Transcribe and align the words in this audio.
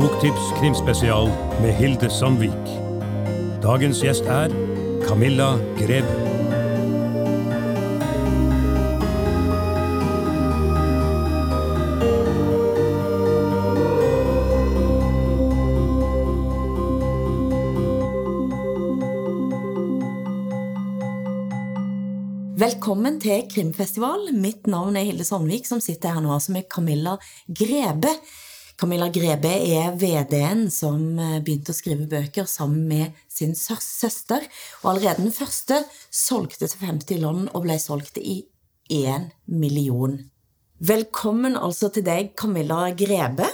Boktips 0.00 0.60
krimspesial 0.60 1.28
med 1.62 1.72
Hilde 1.72 2.10
Sandvik. 2.10 2.50
Dagens 3.62 4.00
gjest 4.00 4.24
er 4.24 4.48
Camilla 5.08 5.52
Greve. 5.78 6.29
Til 23.20 23.42
krimfestival. 23.50 24.30
Mitt 24.32 24.68
navn 24.70 24.96
er 24.96 25.04
Hilde 25.04 25.24
Sandvik, 25.26 25.66
som 25.68 25.80
sitter 25.82 26.14
her 26.14 26.22
nå 26.24 26.32
altså 26.32 26.54
med 26.54 26.68
Camilla 26.72 27.16
Grebe. 27.46 28.12
Camilla 28.80 29.10
Grebe 29.12 29.50
er 29.50 29.92
VD-en 30.00 30.68
som 30.72 31.02
eh, 31.20 31.38
begynte 31.44 31.74
å 31.74 31.76
skrive 31.76 32.08
bøker 32.08 32.48
sammen 32.48 32.86
med 32.88 33.18
sin 33.28 33.52
søster, 33.56 34.46
og 34.80 34.92
allerede 34.94 35.26
den 35.26 35.34
første 35.36 35.82
solgte 36.08 36.64
til 36.64 36.86
50 36.86 37.20
land 37.20 37.50
og 37.52 37.66
ble 37.66 37.76
solgt 37.82 38.16
i 38.22 38.40
1 38.88 39.28
million. 39.52 40.16
Velkommen 40.80 41.58
altså 41.60 41.90
til 41.92 42.06
deg, 42.06 42.32
Camilla 42.40 42.86
Grebe. 42.96 43.50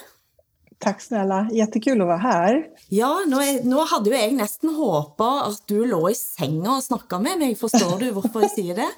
Tack 0.78 1.00
snälla, 1.00 1.48
jättekul 1.52 2.00
att 2.00 2.06
vara 2.06 2.16
här. 2.16 2.64
Ja, 2.88 3.24
nu, 3.26 3.36
är, 3.36 3.64
nu 3.64 3.76
hade 3.76 4.10
jag 4.10 4.34
nästan 4.34 4.74
hoppat 4.74 5.48
att 5.48 5.66
du 5.66 5.86
låg 5.86 6.10
i 6.10 6.14
sängen 6.14 6.66
och 6.66 6.84
snackade 6.84 7.22
med 7.22 7.38
mig. 7.38 7.54
Förstår 7.54 7.98
du 7.98 8.10
varför 8.10 8.40
jag 8.40 8.50
säger 8.50 8.74
det? 8.74 8.90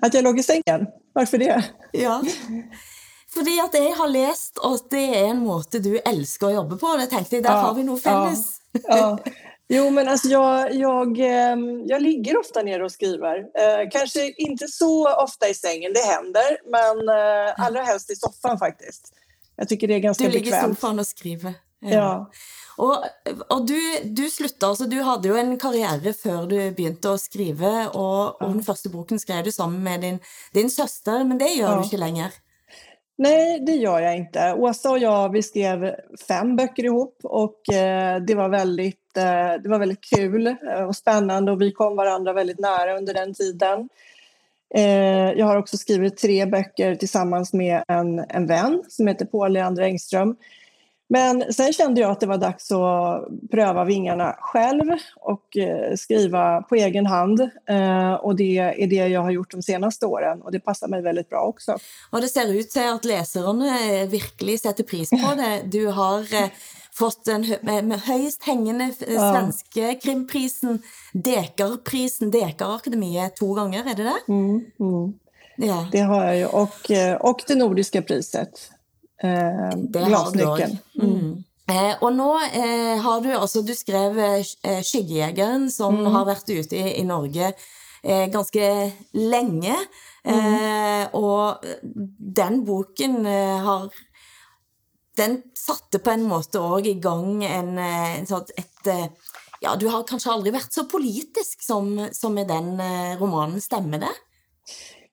Att 0.00 0.14
jag 0.14 0.24
låg 0.24 0.38
i 0.38 0.42
sängen? 0.42 0.86
Varför 1.12 1.38
det? 1.38 1.64
Ja, 1.92 2.22
för 3.34 3.40
att 3.40 3.74
jag 3.74 3.96
har 3.96 4.08
läst 4.08 4.58
att 4.62 4.90
det 4.90 5.16
är 5.18 5.24
en 5.24 5.38
måte 5.38 5.78
du 5.78 5.98
älskar 5.98 6.46
att 6.46 6.54
jobba 6.54 6.76
på. 6.76 6.86
Jag 6.86 7.10
tänkte, 7.10 7.40
där 7.40 7.50
ja, 7.50 7.56
har 7.56 7.74
vi 7.74 7.82
nog 7.82 8.02
fälles. 8.02 8.60
Ja, 8.72 8.80
ja. 8.88 9.18
Jo, 9.68 9.90
men 9.90 10.08
alltså 10.08 10.28
jag, 10.28 10.74
jag, 10.74 11.18
ehm, 11.18 11.86
jag 11.86 12.02
ligger 12.02 12.38
ofta 12.38 12.62
ner 12.62 12.82
och 12.82 12.92
skriver. 12.92 13.38
Eh, 13.38 13.90
kanske 13.90 14.32
inte 14.32 14.68
så 14.68 15.22
ofta 15.22 15.48
i 15.48 15.54
sängen, 15.54 15.92
det 15.92 16.00
händer, 16.00 16.58
men 16.70 17.08
eh, 17.08 17.66
allra 17.66 17.82
helst 17.82 18.10
i 18.10 18.16
soffan 18.16 18.58
faktiskt. 18.58 19.12
Jag 19.56 19.68
tycker 19.68 19.88
det 19.88 19.94
är 19.94 19.98
ganska 19.98 20.24
bekvämt. 20.24 20.44
Du 20.44 20.50
ligger 20.50 20.66
i 20.66 20.74
soffan 20.74 20.98
och 20.98 21.06
skriver. 21.06 21.54
Ja. 21.80 22.30
Och, 22.76 23.04
och 23.48 23.66
du, 23.66 23.80
du 24.04 24.30
slutade, 24.30 24.70
alltså 24.70 24.84
du 24.84 25.02
hade 25.02 25.28
ju 25.28 25.36
en 25.36 25.58
karriär 25.58 26.12
för 26.12 26.46
du 26.46 26.70
började 26.70 27.14
att 27.14 27.20
skriva 27.20 27.88
och, 27.88 28.42
och 28.42 28.50
den 28.50 28.62
första 28.62 28.88
boken 28.88 29.18
skrev 29.18 29.44
du 29.44 29.52
samman 29.52 29.82
med 29.82 30.00
din, 30.00 30.18
din 30.52 30.70
syster, 30.70 31.24
men 31.24 31.38
det 31.38 31.48
gör 31.48 31.70
ja. 31.70 31.76
du 31.76 31.84
inte 31.84 31.96
längre. 31.96 32.30
Nej, 33.18 33.60
det 33.60 33.72
gör 33.72 34.00
jag 34.00 34.16
inte. 34.16 34.54
Åsa 34.54 34.90
och 34.90 34.98
jag 34.98 35.32
vi 35.32 35.42
skrev 35.42 35.94
fem 36.28 36.56
böcker 36.56 36.84
ihop 36.84 37.18
och 37.22 37.72
eh, 37.72 38.20
det, 38.20 38.34
var 38.34 38.48
väldigt, 38.48 39.16
eh, 39.16 39.62
det 39.62 39.68
var 39.68 39.78
väldigt 39.78 40.04
kul 40.16 40.56
och 40.88 40.96
spännande 40.96 41.52
och 41.52 41.60
vi 41.60 41.72
kom 41.72 41.96
varandra 41.96 42.32
väldigt 42.32 42.58
nära 42.58 42.98
under 42.98 43.14
den 43.14 43.34
tiden. 43.34 43.88
Eh, 44.74 45.32
jag 45.32 45.46
har 45.46 45.56
också 45.56 45.76
skrivit 45.76 46.16
tre 46.16 46.46
böcker 46.46 46.94
tillsammans 46.94 47.52
med 47.52 47.84
en, 47.88 48.18
en 48.18 48.46
vän 48.46 48.82
som 48.88 49.06
heter 49.06 49.26
Paul 49.26 49.52
Leander 49.52 49.82
Engström. 49.82 50.36
Men 51.08 51.52
sen 51.52 51.72
kände 51.72 52.00
jag 52.00 52.10
att 52.10 52.20
det 52.20 52.26
var 52.26 52.38
dags 52.38 52.72
att 52.72 53.28
pröva 53.50 53.84
vingarna 53.84 54.36
själv 54.38 54.84
och 55.16 55.56
eh, 55.56 55.94
skriva 55.96 56.62
på 56.62 56.74
egen 56.74 57.06
hand. 57.06 57.40
Eh, 57.68 58.14
och 58.14 58.36
det 58.36 58.58
är 58.58 58.86
det 58.86 59.08
jag 59.08 59.20
har 59.20 59.30
gjort 59.30 59.50
de 59.50 59.62
senaste 59.62 60.06
åren 60.06 60.42
och 60.42 60.52
det 60.52 60.60
passar 60.60 60.88
mig 60.88 61.02
väldigt 61.02 61.28
bra 61.28 61.40
också. 61.40 61.78
Och 62.10 62.20
det 62.20 62.28
ser 62.28 62.52
ut 62.52 62.70
till 62.70 62.88
att 62.88 63.04
läsarna 63.04 63.64
verkligen 64.10 64.58
sätter 64.58 64.84
pris 64.84 65.10
på 65.10 65.34
det. 65.36 65.62
Du 65.64 65.86
har 65.86 66.26
fått 66.92 67.24
den 67.24 67.44
högst 67.90 68.42
hängande 68.42 68.92
svenska 69.08 69.80
ja. 69.80 69.94
krimprisen, 70.02 70.82
Dekarprisen, 71.12 72.30
Dekarakademiet 72.30 73.36
två 73.36 73.54
gånger, 73.54 73.90
är 73.90 73.94
det 73.94 74.02
det? 74.02 74.32
Mm, 74.32 74.64
mm. 74.80 75.12
Ja. 75.56 75.88
Det 75.92 76.00
har 76.00 76.24
jag 76.24 76.38
ju. 76.38 76.46
Och, 76.46 76.90
eh, 76.90 77.16
och 77.16 77.42
det 77.46 77.54
nordiska 77.54 78.02
priset. 78.02 78.70
Eh, 79.22 79.78
glasnyckeln. 79.78 80.78
Mm. 81.02 81.44
Eh, 81.70 81.96
och 82.00 82.12
nu 82.12 82.22
eh, 82.22 83.00
har 83.02 83.20
du 83.20 83.32
alltså, 83.32 83.62
du 83.62 83.74
skrev 83.74 84.18
eh, 84.18 84.82
Skyggjägaren 84.82 85.70
som 85.70 85.98
mm. 85.98 86.12
har 86.12 86.24
varit 86.24 86.50
ute 86.50 86.76
i, 86.76 87.00
i 87.00 87.04
Norge 87.04 87.52
eh, 88.02 88.26
ganska 88.26 88.90
länge. 89.12 89.76
Mm. 90.24 91.02
Eh, 91.02 91.14
och 91.14 91.64
den 92.18 92.64
boken 92.64 93.26
eh, 93.26 93.58
har 93.58 93.90
den 95.16 95.42
satte 95.54 95.98
på 95.98 96.10
en 96.10 96.26
måte 96.28 96.60
òg 96.60 96.86
i 96.86 96.94
gang 97.00 97.44
en, 97.44 97.78
eh, 97.78 98.18
en 98.18 98.26
sånn 98.28 98.52
et 98.56 98.92
eh, 98.92 99.08
Ja, 99.60 99.72
du 99.76 99.86
har 99.88 100.02
kanske 100.04 100.30
aldrig 100.30 100.52
varit 100.52 100.72
så 100.72 100.84
politisk 100.84 101.62
som, 101.64 102.08
som 102.12 102.38
i 102.38 102.44
den 102.44 102.80
eh, 102.80 103.16
romanen, 103.18 103.60
stämmer 103.60 103.98
det? 103.98 104.12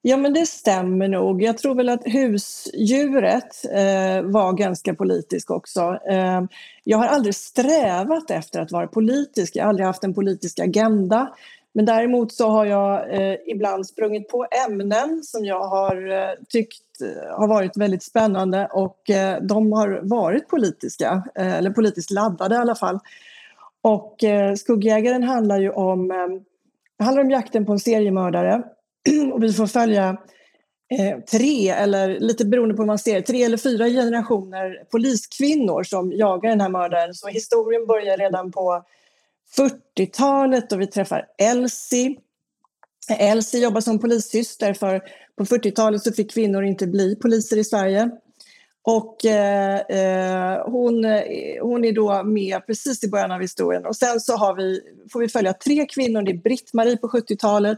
Ja, 0.06 0.18
men 0.18 0.34
det 0.34 0.46
stämmer 0.46 1.08
nog. 1.08 1.42
Jag 1.42 1.58
tror 1.58 1.76
väl 1.76 1.90
att 1.90 2.02
husdjuret 2.06 3.66
eh, 3.66 4.22
var 4.24 4.54
ganska 4.54 4.94
politisk 4.94 5.52
också. 5.52 6.00
Eh, 6.10 6.42
jag 6.84 6.98
har 6.98 7.08
aldrig 7.08 7.36
strävat 7.36 8.32
efter 8.32 8.62
att 8.62 8.72
vara 8.72 8.88
politisk. 8.88 9.56
Jag 9.56 9.64
har 9.64 9.70
aldrig 9.70 9.86
haft 9.88 10.04
en 10.04 10.14
politisk 10.14 10.60
agenda. 10.60 11.34
Men 11.74 11.86
däremot 11.86 12.34
så 12.34 12.50
har 12.50 12.66
jag 12.66 13.14
eh, 13.14 13.36
ibland 13.48 13.88
sprungit 13.88 14.30
på 14.30 14.48
ämnen 14.68 15.24
som 15.24 15.46
jag 15.46 15.68
har 15.68 16.12
eh, 16.12 16.30
tyckt 16.50 17.02
eh, 17.02 17.38
har 17.38 17.48
varit 17.48 17.78
väldigt 17.78 18.04
spännande 18.04 18.68
och 18.72 19.10
eh, 19.10 19.42
de 19.42 19.72
har 19.72 20.00
varit 20.04 20.48
politiska, 20.48 21.24
eh, 21.36 21.54
eller 21.54 21.70
politiskt 21.70 22.12
laddade 22.12 22.56
i 22.56 22.58
alla 22.58 22.76
fall. 22.76 23.00
Och 23.82 24.24
eh, 24.24 24.56
Skuggjägaren 24.56 25.24
handlar 25.24 25.60
ju 25.60 25.70
om, 25.70 26.12
eh, 26.12 27.06
handlar 27.06 27.24
om 27.24 27.32
jakten 27.32 27.66
på 27.66 27.72
en 27.72 27.80
seriemördare 27.80 28.64
och 29.34 29.44
vi 29.44 29.54
får 29.54 29.68
följa 29.68 30.18
eh, 31.00 31.20
tre, 31.20 31.70
eller 31.70 32.20
lite 32.20 32.46
beroende 32.46 32.76
på 32.76 32.82
hur 32.82 32.88
man 32.88 33.00
ser 33.00 33.22
tre 33.22 33.44
eller 33.44 33.58
fyra 33.58 33.88
generationer 33.88 34.84
poliskvinnor 34.92 35.84
som 35.84 36.12
jagar 36.12 36.50
den 36.50 36.62
här 36.62 36.70
mördaren. 36.70 37.14
Så 37.14 37.28
historien 37.28 37.88
börjar 37.88 38.18
redan 38.18 38.52
på 38.52 38.84
40-talet 39.58 40.72
och 40.72 40.82
vi 40.82 40.88
träffar 40.88 41.26
Elsie. 41.38 42.16
Elsie 43.20 43.64
jobbar 43.64 43.82
som 43.82 44.00
polissyster 44.00 44.74
för 44.74 45.02
på 45.38 45.46
40-talet 45.46 46.04
så 46.04 46.14
fick 46.14 46.32
kvinnor 46.32 46.64
inte 46.64 46.88
bli 46.88 47.16
poliser 47.16 47.58
i 47.58 47.64
Sverige. 47.64 48.10
Och 48.86 49.26
eh, 49.26 49.80
eh 49.80 50.66
hon, 50.66 51.06
eh, 51.06 51.22
hon 51.62 51.86
är 51.86 51.92
då 51.92 52.24
med 52.24 52.66
precis 52.66 53.04
i 53.04 53.10
början 53.10 53.32
av 53.32 53.42
historien. 53.42 53.86
Och 53.86 53.96
sen 53.96 54.20
så 54.20 54.36
har 54.36 54.56
vi, 54.56 54.82
får 55.12 55.20
vi 55.20 55.30
följa 55.30 55.54
tre 55.54 55.86
kvinnor. 55.86 56.22
Det 56.22 56.32
är 56.32 56.38
Britt-Marie 56.38 56.98
på 56.98 57.08
70-talet. 57.08 57.78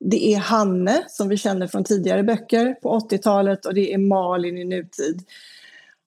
Det 0.00 0.34
är 0.34 0.38
Hanne 0.38 1.04
som 1.08 1.28
vi 1.28 1.36
känner 1.36 1.66
från 1.66 1.84
tidigare 1.84 2.22
böcker 2.22 2.74
på 2.82 2.98
80-talet 2.98 3.66
och 3.66 3.74
det 3.74 3.92
är 3.94 3.98
Malin 3.98 4.58
i 4.58 4.64
nutid. 4.64 5.22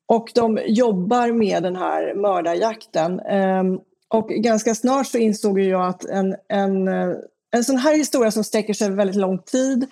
Och 0.05 0.31
de 0.35 0.59
jobbar 0.65 1.31
med 1.31 1.63
den 1.63 1.75
här 1.75 2.13
mördarjakten. 2.15 3.19
Ehm, 3.19 3.79
och 4.07 4.29
ganska 4.29 4.75
snart 4.75 5.07
så 5.07 5.17
insåg 5.17 5.59
jag 5.59 5.87
att 5.87 6.05
en, 6.05 6.35
en, 6.47 6.87
eh, 6.87 7.15
en 7.51 7.63
sån 7.63 7.77
här 7.77 7.95
historia 7.95 8.31
som 8.31 8.43
sträcker 8.43 8.73
sig 8.73 8.89
väldigt 8.89 9.15
lång 9.15 9.39
tid 9.39 9.87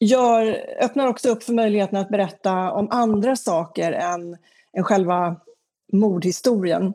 gör, 0.00 0.64
öppnar 0.80 1.06
också 1.06 1.28
upp 1.28 1.42
för 1.42 1.52
möjligheten 1.52 1.98
att 1.98 2.08
berätta 2.08 2.72
om 2.72 2.88
andra 2.90 3.36
saker 3.36 3.92
än, 3.92 4.36
än 4.76 4.84
själva 4.84 5.36
mordhistorien. 5.92 6.94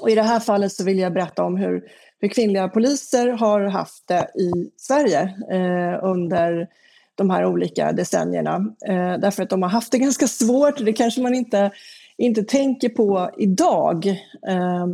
Och 0.00 0.10
I 0.10 0.14
det 0.14 0.22
här 0.22 0.40
fallet 0.40 0.72
så 0.72 0.84
vill 0.84 0.98
jag 0.98 1.12
berätta 1.12 1.44
om 1.44 1.56
hur, 1.56 1.90
hur 2.20 2.28
kvinnliga 2.28 2.68
poliser 2.68 3.28
har 3.28 3.60
haft 3.60 4.08
det 4.08 4.30
i 4.34 4.70
Sverige 4.76 5.22
eh, 5.50 6.04
under 6.04 6.68
de 7.14 7.30
här 7.30 7.46
olika 7.46 7.92
decennierna. 7.92 8.74
Eh, 8.86 9.18
därför 9.18 9.42
att 9.42 9.50
de 9.50 9.62
har 9.62 9.70
haft 9.70 9.92
det 9.92 9.98
ganska 10.08 10.28
svårt, 10.28 10.78
det 10.78 10.92
kanske 10.92 11.20
man 11.20 11.34
inte, 11.34 11.70
inte 12.16 12.42
tänker 12.42 12.88
på 12.88 13.30
idag. 13.38 14.06
Eh, 14.48 14.86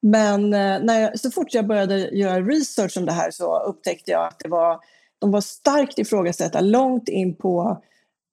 men 0.00 0.44
eh, 0.44 0.78
när 0.82 1.00
jag, 1.00 1.20
så 1.20 1.30
fort 1.30 1.54
jag 1.54 1.66
började 1.66 1.98
göra 1.98 2.40
research 2.40 2.96
om 2.96 3.06
det 3.06 3.12
här 3.12 3.30
så 3.30 3.58
upptäckte 3.58 4.10
jag 4.10 4.26
att 4.26 4.38
det 4.38 4.48
var, 4.48 4.80
de 5.18 5.30
var 5.30 5.40
starkt 5.40 5.98
ifrågasatta 5.98 6.60
långt 6.60 7.08
in 7.08 7.36
på, 7.36 7.82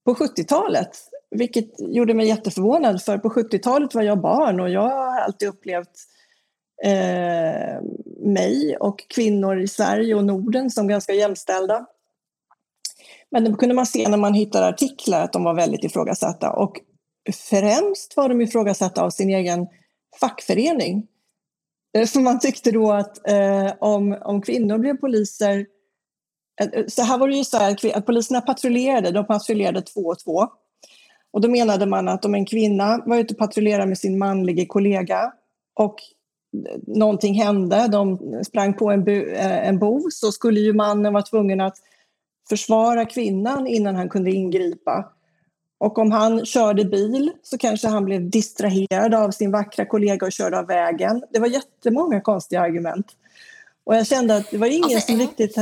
på 0.05 0.13
70-talet. 0.13 0.89
Vilket 1.31 1.69
gjorde 1.79 2.13
mig 2.13 2.27
jätteförvånad 2.27 3.01
för 3.01 3.17
på 3.17 3.29
70-talet 3.29 3.95
var 3.95 4.01
jag 4.01 4.21
barn 4.21 4.59
och 4.59 4.69
jag 4.69 4.81
har 4.81 5.19
alltid 5.19 5.49
upplevt 5.49 6.05
eh, 6.83 7.81
mig 8.17 8.77
och 8.79 8.99
kvinnor 9.09 9.59
i 9.59 9.67
Sverige 9.67 10.15
och 10.15 10.25
Norden 10.25 10.69
som 10.69 10.87
ganska 10.87 11.13
jämställda. 11.13 11.85
Men 13.31 13.43
det 13.43 13.53
kunde 13.53 13.75
man 13.75 13.85
se 13.85 14.09
när 14.09 14.17
man 14.17 14.33
hittade 14.33 14.67
artiklar 14.67 15.21
att 15.21 15.33
de 15.33 15.43
var 15.43 15.53
väldigt 15.53 15.83
ifrågasatta 15.83 16.51
och 16.51 16.81
främst 17.49 18.17
var 18.17 18.29
de 18.29 18.41
ifrågasatta 18.41 19.03
av 19.03 19.09
sin 19.09 19.29
egen 19.29 19.67
fackförening. 20.19 21.07
Eh, 21.97 22.05
för 22.05 22.19
man 22.19 22.39
tyckte 22.39 22.71
då 22.71 22.91
att 22.91 23.27
eh, 23.29 23.73
om, 23.79 24.17
om 24.21 24.41
kvinnor 24.41 24.77
blev 24.77 24.97
poliser 24.97 25.65
eh, 26.61 26.67
eh, 26.73 26.85
så 26.87 27.01
här 27.01 27.17
var 27.17 27.27
det 27.27 27.35
ju 27.35 27.43
så 27.43 27.57
här 27.57 27.97
att 27.97 28.05
poliserna 28.05 28.41
patrullerade, 28.41 29.11
de 29.11 29.27
patrullerade 29.27 29.81
två 29.81 30.01
och 30.01 30.19
två. 30.19 30.47
Och 31.31 31.41
då 31.41 31.47
menade 31.49 31.85
man 31.85 32.07
att 32.07 32.25
om 32.25 32.35
en 32.35 32.45
kvinna 32.45 33.03
var 33.05 33.17
ute 33.17 33.33
och 33.33 33.37
patrullerade 33.37 33.85
med 33.85 33.97
sin 33.97 34.17
manlige 34.17 34.65
kollega 34.65 35.33
och 35.75 35.95
någonting 36.87 37.33
hände, 37.33 37.87
de 37.87 38.19
sprang 38.47 38.73
på 38.73 38.91
en, 38.91 39.07
en 39.37 39.79
bov, 39.79 40.03
så 40.11 40.31
skulle 40.31 40.59
ju 40.59 40.73
mannen 40.73 41.13
vara 41.13 41.23
tvungen 41.23 41.61
att 41.61 41.77
försvara 42.49 43.05
kvinnan 43.05 43.67
innan 43.67 43.95
han 43.95 44.09
kunde 44.09 44.31
ingripa. 44.31 45.13
Och 45.77 45.97
om 45.97 46.11
han 46.11 46.45
körde 46.45 46.85
bil 46.85 47.31
så 47.43 47.57
kanske 47.57 47.87
han 47.87 48.05
blev 48.05 48.29
distraherad 48.29 49.13
av 49.13 49.31
sin 49.31 49.51
vackra 49.51 49.85
kollega 49.85 50.25
och 50.25 50.31
körde 50.31 50.59
av 50.59 50.67
vägen. 50.67 51.23
Det 51.33 51.39
var 51.39 51.47
jättemånga 51.47 52.21
konstiga 52.21 52.61
argument. 52.61 53.07
Och 53.83 53.95
jag 53.95 54.07
kände 54.07 54.35
att 54.35 54.51
det 54.51 54.57
var 54.57 54.67
ingen 54.67 54.83
alltså, 54.83 55.11
som 55.11 55.19
riktigt... 55.19 55.55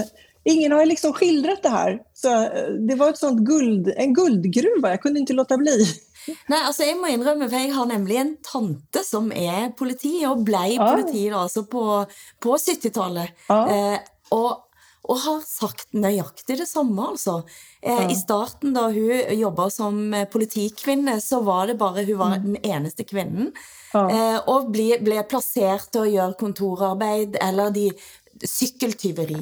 Ingen 0.44 0.72
har 0.72 0.86
liksom 0.86 1.14
skildrat 1.14 1.64
det 1.64 1.70
här. 1.70 2.02
Så 2.14 2.44
eh, 2.44 2.70
det 2.80 2.96
var 2.96 3.10
ett 3.10 3.18
sånt 3.18 3.40
guld, 3.40 3.94
en 3.96 4.14
guldgruva, 4.14 4.90
jag 4.90 5.02
kunde 5.02 5.20
inte 5.20 5.34
låta 5.34 5.58
bli. 5.58 5.86
Nej, 6.52 6.62
altså 6.62 6.88
jeg 6.88 7.00
må 7.00 7.12
innrømme, 7.12 7.50
for 7.50 7.58
jeg 7.60 7.74
har 7.76 7.90
nemlig 7.90 8.22
en 8.22 8.36
tante 8.46 9.04
som 9.08 9.32
er 9.32 9.72
politi, 9.78 10.20
og 10.30 10.46
ble 10.48 10.64
ja. 10.76 10.92
politi 10.92 11.28
da, 11.32 11.44
altså 11.46 11.66
på, 11.70 11.84
på 12.44 12.58
70-tallet. 12.62 13.36
Ja. 13.50 13.60
Eh, 13.74 14.16
og 14.36 14.68
og 15.08 15.20
har 15.24 15.44
sagt 15.48 15.96
nøyaktig 15.96 16.58
det 16.60 16.68
samme, 16.68 17.00
altså. 17.14 17.40
Eh, 17.82 17.94
ja. 17.94 18.08
I 18.12 18.16
starten, 18.18 18.74
da 18.76 18.88
hun 18.92 19.38
jobba 19.40 19.70
som 19.72 20.00
eh, 20.14 20.28
politikvinne, 20.28 21.18
så 21.24 21.40
var 21.48 21.72
det 21.72 21.78
bare 21.80 22.04
Hun 22.08 22.20
var 22.20 22.36
mm. 22.36 22.44
den 22.44 22.58
eneste 22.74 23.06
kvinnen. 23.08 23.54
Ja. 23.94 24.04
Eh, 24.04 24.40
og 24.52 24.72
ble, 24.74 25.00
ble, 25.04 25.22
plassert 25.30 25.92
til 25.94 26.04
å 26.04 26.12
gjøre 26.12 26.40
kontorarbeid 26.40 27.40
eller 27.42 27.72
de 27.76 27.90
Sykkeltyveri, 28.38 29.40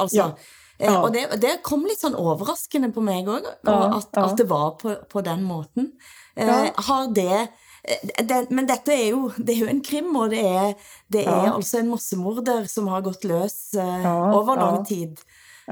altså. 0.00 0.30
Ja. 0.30 0.61
Eh, 0.82 0.98
og 0.98 1.12
det, 1.14 1.28
det, 1.42 1.60
kom 1.62 1.86
litt 1.86 2.02
sånn 2.02 2.18
overraskende 2.18 2.90
på 2.94 3.04
meg 3.06 3.30
òg, 3.30 3.46
at, 3.46 4.10
at, 4.18 4.34
det 4.38 4.48
var 4.50 4.74
på, 4.80 4.96
på 5.08 5.22
den 5.22 5.44
måten. 5.46 5.92
Eh, 6.34 6.70
har 6.88 7.12
det 7.14 7.46
Eh, 7.82 8.24
det, 8.24 8.46
men 8.50 8.66
dette 8.66 8.94
er 8.94 9.08
jo, 9.10 9.30
det 9.38 9.56
er 9.56 9.64
jo 9.64 9.70
en 9.72 9.84
krim, 9.84 10.10
og 10.16 10.32
det 10.34 10.42
er, 10.46 10.74
det 11.12 11.24
er 11.26 11.48
ja. 11.48 11.54
altså 11.54 11.80
en 11.80 11.92
massemorder 11.92 12.68
som 12.70 12.90
har 12.92 13.04
gått 13.06 13.26
løs 13.28 13.74
eh, 13.78 14.04
ja, 14.06 14.18
over 14.36 14.60
lang 14.60 14.82
tid. 14.88 15.22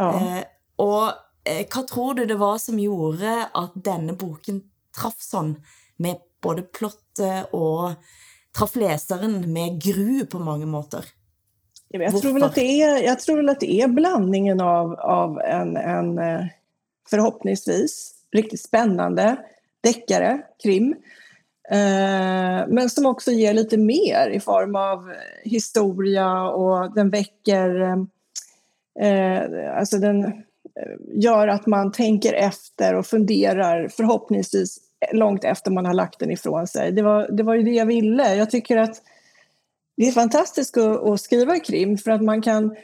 Eh, 0.01 0.41
og 0.81 1.13
eh, 1.45 1.67
hva 1.67 1.85
tror 1.89 2.19
du 2.19 2.25
det 2.29 2.39
var 2.41 2.59
som 2.63 2.81
gjorde 2.81 3.37
at 3.47 3.79
denne 3.79 4.17
boken 4.19 4.65
traff 4.97 5.21
sånn, 5.23 5.55
med 6.01 6.23
både 6.43 6.65
plottet 6.73 7.53
og 7.57 8.01
traff 8.57 8.75
leseren 8.81 9.43
med 9.53 9.79
gru 9.83 10.25
på 10.31 10.41
mange 10.43 10.69
måter? 10.71 11.05
Jag 11.93 12.21
tror, 12.21 12.33
väl 12.33 12.43
att 12.43 12.55
det 12.55 12.83
är, 12.83 13.03
jag 13.03 13.21
tror 13.21 13.37
väl 13.37 13.49
att 13.49 13.61
det 13.61 13.73
är 13.73 13.89
blandningen 13.89 14.61
av, 14.61 15.01
av 15.01 15.41
en, 15.41 15.77
en 15.77 16.19
eh, 16.19 16.45
förhoppningsvis 17.11 18.15
riktigt 18.33 18.61
spännande 18.61 19.37
deckare, 19.83 20.43
krim, 20.63 20.95
Eh, 21.71 22.67
men 22.69 22.91
som 22.91 23.07
också 23.07 23.31
ger 23.31 23.55
lite 23.55 23.77
mer 23.77 24.31
i 24.31 24.41
form 24.41 24.77
av 24.77 25.13
historia 25.45 26.43
och 26.43 26.95
den 26.95 27.11
väcker... 27.11 27.81
Eh, 29.01 29.79
alltså 29.79 29.99
den 29.99 30.43
gör 31.15 31.49
att 31.49 31.67
man 31.67 31.93
tänker 31.93 32.33
efter 32.33 32.95
och 32.95 33.07
funderar 33.07 33.89
förhoppningsvis 33.89 34.79
långt 35.13 35.45
efter 35.45 35.71
man 35.71 35.87
har 35.87 35.95
lagt 35.95 36.19
den 36.19 36.31
ifrån 36.31 36.67
sig. 36.67 36.93
Det 36.93 37.03
var, 37.03 37.29
det 37.31 37.43
var 37.43 37.55
ju 37.55 37.63
det 37.63 37.71
jag 37.71 37.87
ville. 37.87 38.35
Jag 38.35 38.51
tycker 38.51 38.77
att 38.77 39.03
det 40.01 40.09
är 40.09 40.13
fantastiskt 40.13 40.77
att, 40.77 41.03
att 41.03 41.21
skriva 41.21 41.59
krim 41.59 41.99
för 41.99 42.11
att 42.11 42.23
man 42.23 42.43
kan 42.43 42.77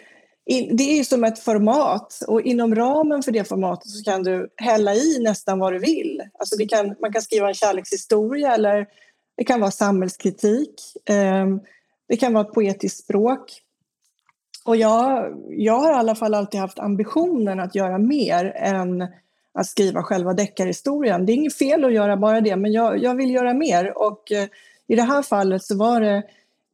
det 0.46 0.82
är 0.82 0.96
ju 0.96 1.04
som 1.04 1.24
ett 1.24 1.38
format 1.38 2.22
och 2.28 2.40
inom 2.42 2.74
ramen 2.74 3.22
för 3.22 3.32
det 3.32 3.44
formatet 3.44 3.90
så 3.90 4.04
kan 4.04 4.22
du 4.22 4.48
hälla 4.56 4.94
i 4.94 5.18
nästan 5.20 5.58
vad 5.58 5.72
du 5.72 5.78
vill. 5.78 6.22
Alltså 6.38 6.56
det 6.56 6.66
kan, 6.66 6.94
man 7.00 7.12
kan 7.12 7.22
skriva 7.22 7.48
en 7.48 7.54
kärlekshistoria 7.54 8.54
eller 8.54 8.86
det 9.36 9.44
kan 9.44 9.60
vara 9.60 9.70
samhällskritik. 9.70 10.74
Ehm, 11.06 11.60
det 12.08 12.16
kan 12.16 12.32
vara 12.32 12.44
ett 12.46 12.54
poetiskt 12.54 13.04
språk. 13.04 13.60
Och 14.64 14.76
jag, 14.76 15.34
jag 15.48 15.78
har 15.78 15.92
i 15.92 15.96
alla 15.96 16.14
fall 16.14 16.34
alltid 16.34 16.60
haft 16.60 16.78
ambitionen 16.78 17.60
att 17.60 17.74
göra 17.74 17.98
mer 17.98 18.52
än 18.56 19.06
att 19.54 19.66
skriva 19.66 20.02
själva 20.02 20.32
deckarhistorien. 20.32 21.26
Det 21.26 21.32
är 21.32 21.34
inget 21.34 21.58
fel 21.58 21.84
att 21.84 21.94
göra 21.94 22.16
bara 22.16 22.40
det, 22.40 22.56
men 22.56 22.72
jag, 22.72 22.98
jag 23.02 23.14
vill 23.14 23.30
göra 23.30 23.54
mer. 23.54 23.98
Och 23.98 24.32
eh, 24.32 24.48
i 24.86 24.96
det 24.96 25.02
här 25.02 25.22
fallet 25.22 25.64
så 25.64 25.76
var 25.76 26.00
det 26.00 26.22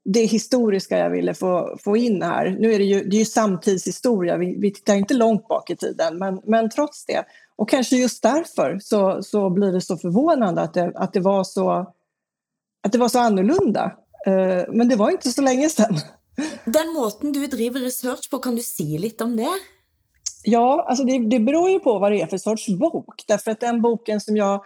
det 0.04 0.24
historiska 0.24 0.98
jag 0.98 1.10
ville 1.10 1.34
få, 1.34 1.76
få 1.84 1.96
in 1.96 2.22
här. 2.22 2.56
Nu 2.60 2.72
är 2.72 2.78
det 2.78 2.84
ju, 2.84 3.04
det 3.04 3.16
är 3.16 3.18
ju 3.18 3.24
samtidshistoria, 3.24 4.36
vi, 4.36 4.56
vi 4.58 4.72
tittar 4.72 4.94
inte 4.94 5.14
långt 5.14 5.48
bak 5.48 5.70
i 5.70 5.76
tiden, 5.76 6.18
men, 6.18 6.40
men 6.44 6.70
trots 6.70 7.06
det. 7.06 7.24
Och 7.56 7.68
kanske 7.68 7.96
just 7.96 8.22
därför 8.22 8.78
så, 8.82 9.22
så 9.22 9.50
blir 9.50 9.72
det 9.72 9.80
så 9.80 9.96
förvånande 9.96 10.62
att 10.62 10.74
det, 10.74 10.92
att 10.94 11.12
det, 11.12 11.20
var, 11.20 11.44
så, 11.44 11.70
att 12.82 12.92
det 12.92 12.98
var 12.98 13.08
så 13.08 13.18
annorlunda. 13.18 13.92
Uh, 14.28 14.64
men 14.68 14.88
det 14.88 14.96
var 14.96 15.10
inte 15.10 15.30
så 15.30 15.42
länge 15.42 15.68
sedan. 15.68 15.98
Den 16.64 16.92
måten 16.92 17.32
du 17.32 17.46
driver 17.46 17.80
research 17.80 18.30
på, 18.30 18.38
kan 18.38 18.56
du 18.56 18.62
säga 18.62 18.98
lite 18.98 19.24
om 19.24 19.36
det? 19.36 19.48
Ja, 20.44 20.86
alltså 20.88 21.04
det, 21.04 21.18
det 21.18 21.40
beror 21.40 21.70
ju 21.70 21.78
på 21.78 21.98
vad 21.98 22.12
det 22.12 22.20
är 22.20 22.26
för 22.26 22.38
sorts 22.38 22.68
bok. 22.68 23.24
Därför 23.26 23.50
att 23.50 23.60
den 23.60 23.82
boken 23.82 24.20
som 24.20 24.36
jag 24.36 24.64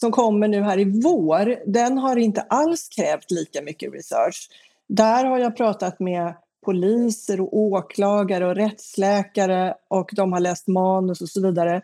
som 0.00 0.12
kommer 0.12 0.48
nu 0.48 0.62
här 0.62 0.78
i 0.78 0.84
vår, 0.84 1.56
den 1.66 1.98
har 1.98 2.16
inte 2.16 2.40
alls 2.40 2.88
krävt 2.88 3.30
lika 3.30 3.62
mycket 3.62 3.94
research. 3.94 4.48
Där 4.88 5.24
har 5.24 5.38
jag 5.38 5.56
pratat 5.56 6.00
med 6.00 6.34
poliser 6.64 7.40
och 7.40 7.56
åklagare 7.56 8.46
och 8.46 8.54
rättsläkare 8.54 9.74
och 9.88 10.10
de 10.12 10.32
har 10.32 10.40
läst 10.40 10.66
manus 10.66 11.20
och 11.20 11.28
så 11.28 11.46
vidare. 11.46 11.82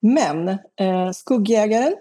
Men 0.00 0.48
eh, 0.48 1.10
Skuggjägaren, 1.14 1.94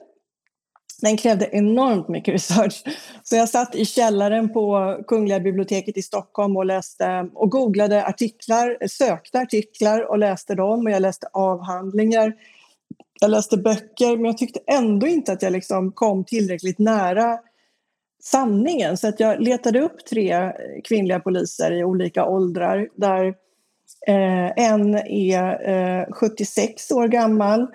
den 1.01 1.17
krävde 1.17 1.49
enormt 1.51 2.07
mycket 2.07 2.33
research. 2.33 2.83
Så 3.23 3.35
jag 3.35 3.49
satt 3.49 3.75
i 3.75 3.85
källaren 3.85 4.53
på 4.53 4.97
Kungliga 5.07 5.39
biblioteket 5.39 5.97
i 5.97 6.01
Stockholm 6.01 6.57
och 6.57 6.65
läste 6.65 7.29
och 7.33 7.51
googlade 7.51 8.05
artiklar, 8.05 8.87
sökte 8.87 9.39
artiklar 9.39 10.09
och 10.09 10.17
läste 10.17 10.55
dem 10.55 10.85
och 10.85 10.91
jag 10.91 11.01
läste 11.01 11.27
avhandlingar 11.33 12.33
jag 13.19 13.31
läste 13.31 13.57
böcker 13.57 14.15
men 14.15 14.25
jag 14.25 14.37
tyckte 14.37 14.59
ändå 14.67 15.07
inte 15.07 15.31
att 15.31 15.41
jag 15.41 15.53
liksom 15.53 15.91
kom 15.91 16.23
tillräckligt 16.23 16.79
nära 16.79 17.39
sanningen. 18.23 18.97
Så 18.97 19.07
att 19.07 19.19
jag 19.19 19.41
letade 19.41 19.81
upp 19.81 20.05
tre 20.05 20.51
kvinnliga 20.83 21.19
poliser 21.19 21.71
i 21.71 21.83
olika 21.83 22.25
åldrar 22.25 22.89
där 22.95 23.25
eh, 24.07 24.65
en 24.69 24.95
är 24.95 25.69
eh, 25.69 26.13
76 26.13 26.91
år 26.91 27.07
gammal, 27.07 27.67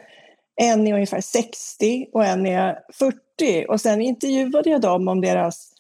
en 0.57 0.87
är 0.87 0.95
ungefär 0.95 1.21
60 1.21 2.07
och 2.13 2.25
en 2.25 2.47
är 2.47 2.79
40. 2.93 3.67
Och 3.69 3.81
sen 3.81 4.01
intervjuade 4.01 4.71
jag 4.71 4.81
dem 4.81 5.09
om 5.09 5.21
deras, 5.21 5.73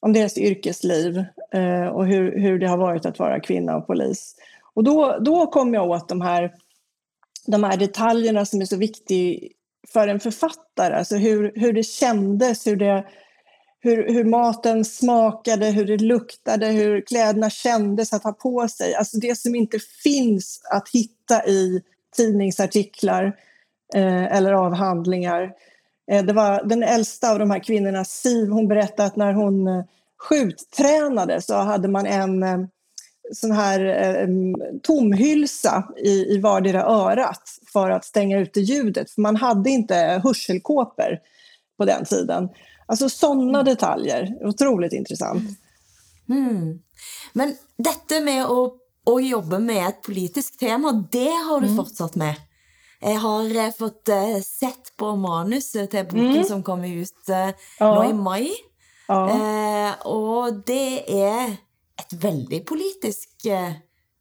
om 0.00 0.12
deras 0.12 0.38
yrkesliv 0.38 1.24
eh, 1.52 1.86
och 1.86 2.06
hur, 2.06 2.38
hur 2.38 2.58
det 2.58 2.68
har 2.68 2.78
varit 2.78 3.06
att 3.06 3.18
vara 3.18 3.40
kvinna 3.40 3.76
och 3.76 3.86
polis. 3.86 4.34
Och 4.74 4.84
då, 4.84 5.18
då 5.20 5.46
kom 5.46 5.74
jag 5.74 5.90
åt 5.90 6.08
de 6.08 6.20
här 6.20 6.52
de 7.50 7.64
här 7.64 7.76
detaljerna 7.76 8.44
som 8.44 8.60
är 8.60 8.64
så 8.64 8.76
viktiga 8.76 9.48
för 9.92 10.08
en 10.08 10.20
författare. 10.20 10.94
Alltså 10.94 11.16
hur, 11.16 11.52
hur 11.54 11.72
det 11.72 11.82
kändes, 11.82 12.66
hur, 12.66 12.76
det, 12.76 13.04
hur, 13.80 14.12
hur 14.12 14.24
maten 14.24 14.84
smakade, 14.84 15.66
hur 15.66 15.84
det 15.86 15.98
luktade, 15.98 16.66
hur 16.66 17.00
kläderna 17.00 17.50
kändes 17.50 18.12
att 18.12 18.24
ha 18.24 18.32
på 18.32 18.68
sig. 18.68 18.94
Alltså 18.94 19.18
det 19.18 19.38
som 19.38 19.54
inte 19.54 19.78
finns 20.02 20.60
att 20.70 20.88
hitta 20.88 21.46
i 21.46 21.82
tidningsartiklar 22.16 23.24
eh, 23.94 24.36
eller 24.36 24.52
avhandlingar. 24.52 25.52
Eh, 26.10 26.24
det 26.24 26.32
var 26.32 26.64
den 26.64 26.82
äldsta 26.82 27.30
av 27.30 27.38
de 27.38 27.50
här 27.50 27.58
kvinnorna, 27.58 28.04
Siv, 28.04 28.48
hon 28.48 28.68
berättade 28.68 29.06
att 29.06 29.16
när 29.16 29.32
hon 29.32 29.68
eh, 29.68 29.84
skjuttränade 30.18 31.42
så 31.42 31.54
hade 31.54 31.88
man 31.88 32.06
en 32.06 32.42
eh, 32.42 32.58
sån 33.32 33.52
här 33.52 33.80
eh, 33.80 34.28
tomhylsa 34.82 35.88
i, 35.96 36.34
i 36.34 36.38
vardera 36.38 36.82
örat 36.84 37.42
för 37.72 37.90
att 37.90 38.04
stänga 38.04 38.38
ute 38.38 38.60
ljudet. 38.60 39.10
För 39.10 39.20
man 39.20 39.36
hade 39.36 39.70
inte 39.70 40.20
hörselkåpor 40.24 41.18
på 41.78 41.84
den 41.84 42.04
tiden. 42.04 42.48
Alltså 42.86 43.08
sådana 43.08 43.62
detaljer, 43.62 44.36
otroligt 44.40 44.92
intressant. 44.92 45.42
Mm. 46.28 46.78
Men 47.32 47.56
detta 47.76 48.20
med 48.20 48.44
att, 48.44 48.72
att 49.14 49.26
jobba 49.26 49.58
med 49.58 49.88
ett 49.88 50.02
politiskt 50.02 50.58
tema, 50.58 51.04
det 51.12 51.30
har 51.48 51.60
du 51.60 51.66
mm. 51.66 51.76
fortsatt 51.76 52.14
med? 52.14 52.34
Jag 53.00 53.10
har 53.10 53.56
eh, 53.56 53.72
fått 53.72 54.08
uh, 54.08 54.40
sett 54.42 54.96
på 54.96 55.16
manuset 55.16 55.90
till 55.90 56.04
boken 56.04 56.26
mm. 56.26 56.44
som 56.44 56.62
kommer 56.62 56.88
ut 56.88 57.28
uh, 57.28 57.54
ja. 57.78 58.02
nu 58.02 58.10
i 58.10 58.12
maj. 58.12 58.50
Ja. 59.08 59.24
Uh, 59.24 60.06
och 60.06 60.54
det 60.66 61.22
är 61.22 61.56
ett 62.12 62.24
väldigt 62.24 62.66
politiskt 62.66 63.46
eh, 63.46 63.72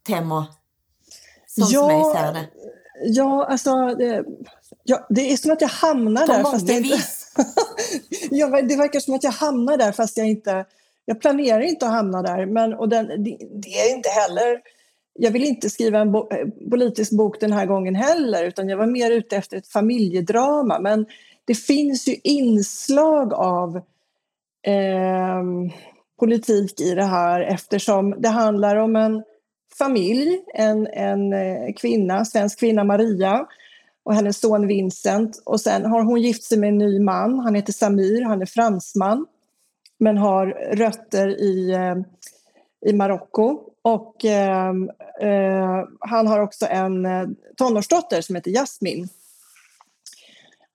tema. 0.07 0.47
Som 1.47 1.67
ja, 1.69 1.91
jag 1.91 2.15
ser 2.15 2.33
det. 2.33 2.49
Ja, 3.03 3.45
alltså 3.45 3.95
det, 3.95 4.25
ja, 4.83 5.07
det 5.09 5.33
är 5.33 5.37
som 5.37 5.51
att 5.51 5.61
jag 5.61 5.67
hamnar 5.67 6.27
På 6.27 6.33
där. 6.33 6.43
Fast 6.43 6.67
jag 6.67 6.77
inte, 6.77 7.03
ja, 8.31 8.61
det 8.61 8.75
verkar 8.75 8.99
som 8.99 9.13
att 9.13 9.23
jag 9.23 9.31
hamnar 9.31 9.77
där 9.77 9.91
fast 9.91 10.17
jag 10.17 10.27
inte... 10.27 10.65
Jag 11.09 11.21
planerar 11.21 11.61
inte 11.61 11.85
att 11.85 11.91
hamna 11.91 12.21
där, 12.21 12.45
men 12.45 12.73
och 12.73 12.89
den, 12.89 13.07
det, 13.07 13.37
det 13.39 13.79
är 13.79 13.95
inte 13.95 14.09
heller 14.09 14.61
jag 15.17 15.31
vill 15.31 15.43
inte 15.43 15.69
skriva 15.69 15.99
en 15.99 16.11
bo 16.11 16.29
politisk 16.69 17.11
bok 17.11 17.39
den 17.39 17.53
här 17.53 17.65
gången 17.65 17.95
heller 17.95 18.43
utan 18.43 18.69
jag 18.69 18.77
var 18.77 18.85
mer 18.85 19.11
ute 19.11 19.37
efter 19.37 19.57
ett 19.57 19.67
familjedrama. 19.67 20.79
Men 20.79 21.05
det 21.45 21.55
finns 21.55 22.07
ju 22.07 22.15
inslag 22.23 23.33
av 23.33 23.77
eh, 24.61 25.43
politik 26.19 26.81
i 26.81 26.95
det 26.95 27.03
här 27.03 27.41
eftersom 27.41 28.15
det 28.21 28.29
handlar 28.29 28.75
om 28.75 28.95
en 28.95 29.23
familj, 29.77 30.41
en, 30.53 30.87
en 30.87 31.33
eh, 31.33 31.73
kvinna, 31.77 32.25
svensk 32.25 32.59
kvinna 32.59 32.83
Maria 32.83 33.47
och 34.03 34.13
hennes 34.13 34.39
son 34.39 34.67
Vincent. 34.67 35.41
Och 35.45 35.61
sen 35.61 35.85
har 35.85 36.03
hon 36.03 36.21
gift 36.21 36.43
sig 36.43 36.57
med 36.57 36.69
en 36.69 36.77
ny 36.77 36.99
man, 36.99 37.39
han 37.39 37.55
heter 37.55 37.73
Samir, 37.73 38.21
han 38.21 38.41
är 38.41 38.45
fransman 38.45 39.25
men 39.99 40.17
har 40.17 40.47
rötter 40.75 41.27
i, 41.27 41.71
eh, 41.71 41.95
i 42.89 42.93
Marocko. 42.93 43.59
Och 43.81 44.25
eh, 44.25 44.73
eh, 45.21 45.83
han 45.99 46.27
har 46.27 46.39
också 46.39 46.65
en 46.65 47.05
eh, 47.05 47.27
tonårsdotter 47.57 48.21
som 48.21 48.35
heter 48.35 48.51
Jasmin. 48.51 49.09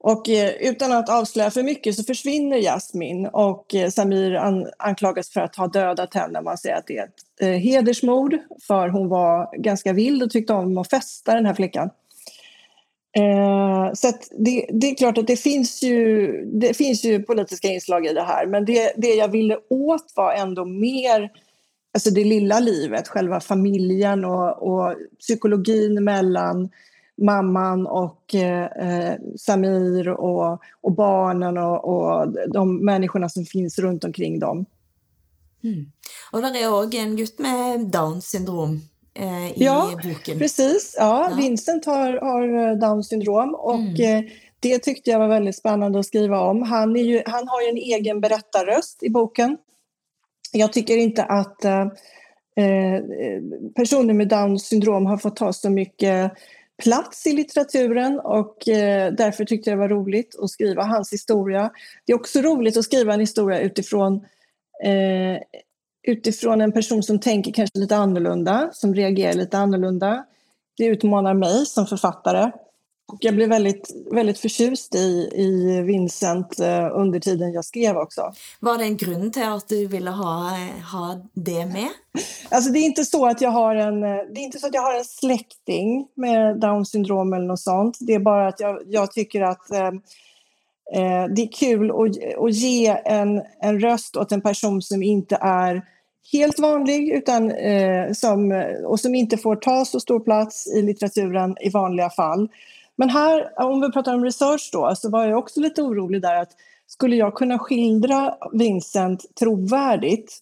Och 0.04 0.28
eh, 0.28 0.52
utan 0.60 0.92
att 0.92 1.08
avslöja 1.08 1.50
för 1.50 1.62
mycket 1.62 1.94
så 1.94 2.04
försvinner 2.04 2.58
Jasmin 2.58 3.26
och 3.26 3.74
eh, 3.74 3.90
Samir 3.90 4.34
an 4.34 4.70
anklagas 4.78 5.30
för 5.30 5.40
att 5.40 5.56
ha 5.56 5.66
dödat 5.66 6.14
henne. 6.14 6.40
Man 6.40 6.58
säger 6.58 6.76
att 6.76 6.86
det 6.86 6.98
är 6.98 7.04
ett 7.04 7.40
eh, 7.40 7.48
hedersmord 7.48 8.38
för 8.66 8.88
hon 8.88 9.08
var 9.08 9.56
ganska 9.62 9.92
vild 9.92 10.22
och 10.22 10.30
tyckte 10.30 10.52
om 10.52 10.78
att 10.78 10.90
festa 10.90 11.34
den 11.34 11.46
här 11.46 11.54
flickan. 11.54 11.90
Eh, 13.16 13.92
så 13.94 14.12
det, 14.38 14.66
det, 14.72 14.90
är 14.90 14.94
klart 14.94 15.18
att 15.18 15.26
det 15.26 15.36
finns, 15.36 15.82
ju, 15.82 16.32
det 16.44 16.74
finns 16.74 17.04
ju 17.04 17.22
politiska 17.22 17.68
inslag 17.68 18.06
i 18.06 18.12
det 18.12 18.22
här 18.22 18.46
men 18.46 18.64
det, 18.64 18.92
det 18.96 19.14
jag 19.14 19.28
ville 19.28 19.58
åt 19.70 20.12
var 20.16 20.32
ändå 20.32 20.64
mer 20.64 21.30
alltså 21.94 22.10
det 22.10 22.24
lilla 22.24 22.60
livet, 22.60 23.08
själva 23.08 23.40
familjen 23.40 24.24
och, 24.24 24.62
och 24.62 24.94
psykologin 25.20 26.04
mellan 26.04 26.68
mamman 27.22 27.86
och 27.86 28.34
eh, 28.34 29.14
Samir 29.36 30.08
och, 30.08 30.62
och 30.80 30.92
barnen 30.92 31.58
och, 31.58 31.84
och, 31.84 32.34
de 32.48 32.84
människorna 32.84 33.28
som 33.28 33.44
finns 33.44 33.78
runt 33.78 34.04
omkring 34.04 34.38
dem. 34.38 34.66
Mm. 35.64 35.92
Och 36.32 36.42
där 36.42 36.62
är 36.62 36.84
också 36.84 36.98
en 36.98 37.16
gutt 37.16 37.38
med 37.38 37.80
Downs 37.80 38.26
syndrom 38.26 38.80
eh, 39.14 39.46
i 39.46 39.64
ja, 39.64 39.90
boken. 40.02 40.38
Precis, 40.38 40.94
ja, 40.98 41.28
ja. 41.30 41.36
Vincent 41.36 41.86
har, 41.86 42.12
har 42.12 42.68
eh, 42.68 42.78
Downs 42.78 43.08
syndrom 43.08 43.54
och 43.54 43.74
mm. 43.74 44.24
eh, 44.24 44.30
det 44.60 44.78
tyckte 44.78 45.10
jag 45.10 45.18
var 45.18 45.28
väldigt 45.28 45.56
spännande 45.56 45.98
att 45.98 46.06
skriva 46.06 46.40
om. 46.40 46.62
Han, 46.62 46.96
är 46.96 47.02
ju, 47.02 47.22
han 47.26 47.48
har 47.48 47.62
ju 47.62 47.68
en 47.68 47.76
egen 47.76 48.20
berättarröst 48.20 49.02
i 49.02 49.10
boken. 49.10 49.56
Jag 50.52 50.72
tycker 50.72 50.96
inte 50.96 51.24
att 51.24 51.64
eh, 51.64 51.80
eh 52.56 53.02
personer 53.76 54.14
med 54.14 54.28
Downs 54.28 54.66
syndrom 54.66 55.06
har 55.06 55.16
fått 55.16 55.36
ta 55.36 55.52
så 55.52 55.70
mycket 55.70 56.32
plats 56.82 57.26
i 57.26 57.32
litteraturen 57.32 58.20
och 58.20 58.68
eh, 58.68 59.12
därför 59.12 59.44
tyckte 59.44 59.70
jag 59.70 59.78
det 59.78 59.80
var 59.80 59.88
roligt 59.88 60.38
att 60.42 60.50
skriva 60.50 60.82
hans 60.82 61.12
historia. 61.12 61.70
Det 62.06 62.12
är 62.12 62.16
också 62.16 62.40
roligt 62.40 62.76
att 62.76 62.84
skriva 62.84 63.14
en 63.14 63.20
historia 63.20 63.60
utifrån, 63.60 64.14
eh, 64.84 65.42
utifrån 66.02 66.60
en 66.60 66.72
person 66.72 67.02
som 67.02 67.20
tänker 67.20 67.52
kanske 67.52 67.78
lite 67.78 67.96
annorlunda, 67.96 68.70
som 68.72 68.94
reagerar 68.94 69.32
lite 69.32 69.58
annorlunda. 69.58 70.24
Det 70.76 70.84
utmanar 70.84 71.34
mig 71.34 71.66
som 71.66 71.86
författare. 71.86 72.50
Och 73.12 73.18
jag 73.20 73.34
blev 73.34 73.48
väldigt, 73.48 73.90
väldigt 74.10 74.38
förtjust 74.38 74.94
i, 74.94 75.30
i 75.34 75.82
Vincent 75.82 76.60
eh, 76.60 76.88
under 76.92 77.20
tiden 77.20 77.52
jag 77.52 77.64
skrev 77.64 77.96
också. 77.96 78.32
Var 78.60 78.78
det 78.78 78.84
en 78.84 78.96
grund 78.96 79.32
till 79.32 79.42
att 79.42 79.68
du 79.68 79.86
ville 79.86 80.10
ha, 80.10 80.50
ha 80.92 81.28
det 81.32 81.66
med? 81.66 81.88
Alltså 82.48 82.72
det 82.72 82.78
är 82.78 82.84
inte 82.84 83.04
så 83.04 83.26
att 83.26 83.40
jag 83.40 83.50
har 83.50 83.74
en, 83.74 84.00
det 84.00 84.40
är 84.40 84.44
inte 84.44 84.58
så 84.58 84.66
att 84.66 84.74
jag 84.74 84.82
har 84.82 84.98
en 84.98 85.04
släkting 85.04 86.06
med 86.14 86.60
Downs 86.60 86.90
syndrom 86.90 87.32
eller 87.32 87.46
något 87.46 87.60
sånt. 87.60 87.98
Det 88.00 88.14
är 88.14 88.18
bara 88.18 88.48
att 88.48 88.60
jag, 88.60 88.82
jag 88.86 89.12
tycker 89.12 89.42
att 89.42 89.70
eh, 89.70 89.86
eh 90.94 91.26
det 91.36 91.42
är 91.42 91.52
kul 91.52 91.90
att, 91.90 92.38
att 92.44 92.54
ge 92.54 93.00
en, 93.04 93.42
en 93.60 93.80
röst 93.80 94.16
åt 94.16 94.32
en 94.32 94.42
person 94.42 94.82
som 94.82 95.02
inte 95.02 95.38
är 95.40 95.82
helt 96.32 96.58
vanlig 96.58 97.08
utan, 97.08 97.50
eh, 97.50 98.12
som, 98.12 98.64
och 98.86 99.00
som 99.00 99.14
inte 99.14 99.36
får 99.36 99.56
ta 99.56 99.84
så 99.84 100.00
stor 100.00 100.20
plats 100.20 100.66
i 100.66 100.82
litteraturen 100.82 101.56
i 101.60 101.68
vanliga 101.68 102.10
fall. 102.10 102.48
Men 102.96 103.10
här, 103.10 103.60
om 103.60 103.80
vi 103.80 103.92
pratar 103.92 104.14
om 104.14 104.24
research 104.24 104.70
då, 104.72 104.94
så 104.94 105.10
var 105.10 105.26
jag 105.26 105.38
också 105.38 105.60
lite 105.60 105.82
orolig 105.82 106.22
där 106.22 106.36
att 106.36 106.52
skulle 106.86 107.16
jag 107.16 107.34
kunna 107.34 107.58
skildra 107.58 108.34
Vincent 108.52 109.24
trovärdigt? 109.40 110.38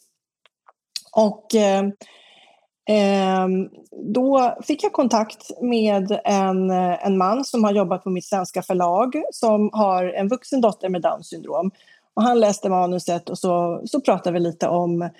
Och 1.12 1.54
eh, 1.54 1.85
eh, 2.88 3.49
då 4.14 4.57
fick 4.62 4.85
jag 4.85 4.92
kontakt 4.92 5.50
med 5.61 6.21
en, 6.25 6.71
en 6.71 7.19
man 7.19 7.45
som 7.45 7.64
har 7.64 7.73
jobbat 7.73 8.04
på 8.04 8.11
mitt 8.11 8.25
svenska 8.25 8.62
förlag 8.62 9.23
som 9.33 9.71
har 9.73 10.04
en 10.04 10.28
vuxen 10.28 10.61
dotter 10.61 10.88
med 10.88 11.02
Downs 11.02 11.28
syndrom. 11.28 11.71
Och 12.14 12.23
han 12.23 12.40
läste 12.40 12.69
manuset 12.69 13.30
och 13.30 13.38
så, 13.38 13.83
så 13.85 14.00
pratade 14.00 14.35
vi 14.35 14.40
lite 14.40 14.69
om 14.69 15.11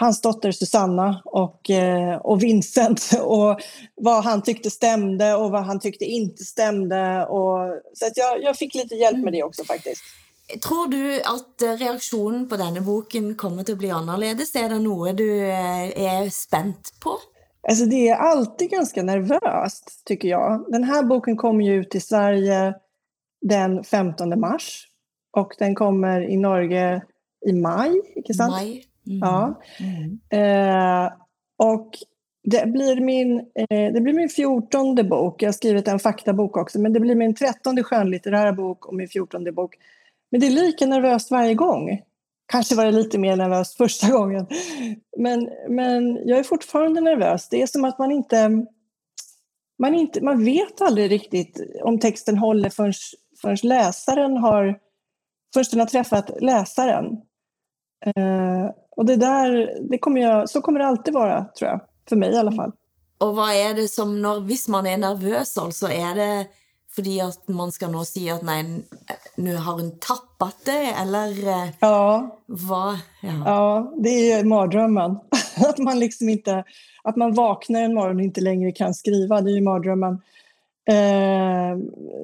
hans 0.00 0.20
dotter 0.20 0.52
Susanna 0.52 1.22
och, 1.24 1.70
eh, 1.70 2.16
och 2.16 2.42
Vincent 2.42 3.10
och 3.22 3.60
vad 3.94 4.24
han 4.24 4.42
tyckte 4.42 4.70
stämde 4.70 5.34
och 5.34 5.50
vad 5.50 5.64
han 5.64 5.80
tyckte 5.80 6.04
inte 6.04 6.44
stämde. 6.44 7.26
Och, 7.26 7.80
så 7.94 8.06
att 8.06 8.16
jag, 8.16 8.42
jag 8.42 8.56
fick 8.56 8.74
lite 8.74 8.94
hjälp 8.94 9.18
med 9.18 9.32
det 9.32 9.42
också 9.42 9.64
faktiskt. 9.64 10.02
Tror 10.62 10.88
du 10.88 11.22
att 11.22 11.80
reaktionen 11.80 12.48
på 12.48 12.56
denna 12.56 12.80
boken 12.80 13.34
kommer 13.34 13.60
att 13.60 13.78
bli 13.78 13.90
annorlunda? 13.90 14.44
Är 14.54 14.68
det 14.68 14.78
något 14.78 15.16
du 15.16 15.48
eh, 15.48 16.02
är 16.02 16.30
spänd 16.30 16.74
på? 17.00 17.18
Alltså 17.68 17.84
det 17.84 18.08
är 18.08 18.16
alltid 18.16 18.70
ganska 18.70 19.02
nervöst 19.02 20.02
tycker 20.04 20.28
jag. 20.28 20.64
Den 20.68 20.84
här 20.84 21.02
boken 21.02 21.36
kommer 21.36 21.64
ju 21.64 21.74
ut 21.74 21.94
i 21.94 22.00
Sverige 22.00 22.74
den 23.40 23.84
15 23.84 24.40
mars 24.40 24.86
och 25.36 25.54
den 25.58 25.74
kommer 25.74 26.30
i 26.30 26.36
Norge 26.36 27.02
i 27.46 27.52
maj, 27.52 28.00
inte 28.16 28.34
sant? 28.34 28.50
Maj. 28.50 28.87
Mm. 29.08 29.20
Ja. 29.20 29.60
Eh, 30.38 31.12
och 31.56 31.98
det 32.50 32.66
blir, 32.66 33.00
min, 33.00 33.38
eh, 33.38 33.92
det 33.92 34.00
blir 34.00 34.14
min 34.14 34.28
fjortonde 34.28 35.04
bok. 35.04 35.42
Jag 35.42 35.48
har 35.48 35.52
skrivit 35.52 35.88
en 35.88 35.98
faktabok 35.98 36.56
också, 36.56 36.80
men 36.80 36.92
det 36.92 37.00
blir 37.00 37.14
min 37.14 37.34
trettonde 37.34 37.82
skönlitterära 37.82 38.52
bok 38.52 38.86
och 38.86 38.94
min 38.94 39.08
fjortonde 39.08 39.52
bok. 39.52 39.74
Men 40.30 40.40
det 40.40 40.46
är 40.46 40.50
lika 40.50 40.86
nervöst 40.86 41.30
varje 41.30 41.54
gång. 41.54 42.02
Kanske 42.46 42.74
var 42.74 42.84
det 42.84 42.90
lite 42.90 43.18
mer 43.18 43.36
nervöst 43.36 43.76
första 43.76 44.10
gången. 44.12 44.46
Men, 45.16 45.50
men 45.68 46.28
jag 46.28 46.38
är 46.38 46.42
fortfarande 46.42 47.00
nervös. 47.00 47.48
Det 47.48 47.62
är 47.62 47.66
som 47.66 47.84
att 47.84 47.98
man 47.98 48.12
inte... 48.12 48.64
Man, 49.80 49.94
inte, 49.94 50.24
man 50.24 50.44
vet 50.44 50.80
aldrig 50.80 51.10
riktigt 51.10 51.60
om 51.82 51.98
texten 51.98 52.38
håller 52.38 52.70
förrän, 52.70 52.92
förrän 53.42 53.56
läsaren 53.62 54.36
har... 54.36 54.78
Förrän 55.54 55.64
den 55.70 55.80
har 55.80 55.86
träffat 55.86 56.30
läsaren. 56.42 57.06
Eh, 58.06 58.70
och 58.98 59.06
det 59.06 59.16
där, 59.16 59.72
det 59.90 59.98
kommer 59.98 60.20
jag, 60.20 60.50
så 60.50 60.60
kommer 60.60 60.78
det 60.78 60.86
alltid 60.86 61.14
vara, 61.14 61.44
tror 61.58 61.70
jag. 61.70 61.80
För 62.08 62.16
mig 62.16 62.32
i 62.32 62.36
alla 62.36 62.52
fall. 62.52 62.72
Och 63.18 63.36
vad 63.36 63.50
är 63.50 63.74
det 63.74 63.88
som, 63.88 64.22
när, 64.22 64.40
hvis 64.40 64.68
man 64.68 64.86
är 64.86 64.98
nervös, 64.98 65.58
alltså, 65.58 65.86
är 65.86 66.14
det 66.14 66.46
för 66.94 67.28
att 67.28 67.48
man 67.48 67.72
ska 67.72 67.88
nog 67.88 68.06
säga 68.06 68.34
att 68.34 68.42
nej, 68.42 68.82
nu 69.36 69.56
har 69.56 69.72
hon 69.72 69.98
tappat 69.98 70.56
det, 70.64 70.94
eller 71.02 71.48
eh, 71.48 71.68
ja. 71.80 72.38
vad? 72.46 72.98
Ja. 73.22 73.42
ja, 73.44 73.92
det 73.96 74.08
är 74.08 74.38
ju 74.38 74.44
mardrömmen. 74.44 75.18
att 75.68 75.78
man 75.78 75.98
liksom 75.98 76.28
inte, 76.28 76.64
att 77.02 77.16
man 77.16 77.34
vaknar 77.34 77.82
en 77.82 77.94
morgon 77.94 78.16
och 78.16 78.22
inte 78.22 78.40
längre 78.40 78.72
kan 78.72 78.94
skriva, 78.94 79.40
det 79.40 79.50
är 79.50 79.54
ju 79.54 79.62
mardrömmen. 79.62 80.20
Eh, 80.88 81.76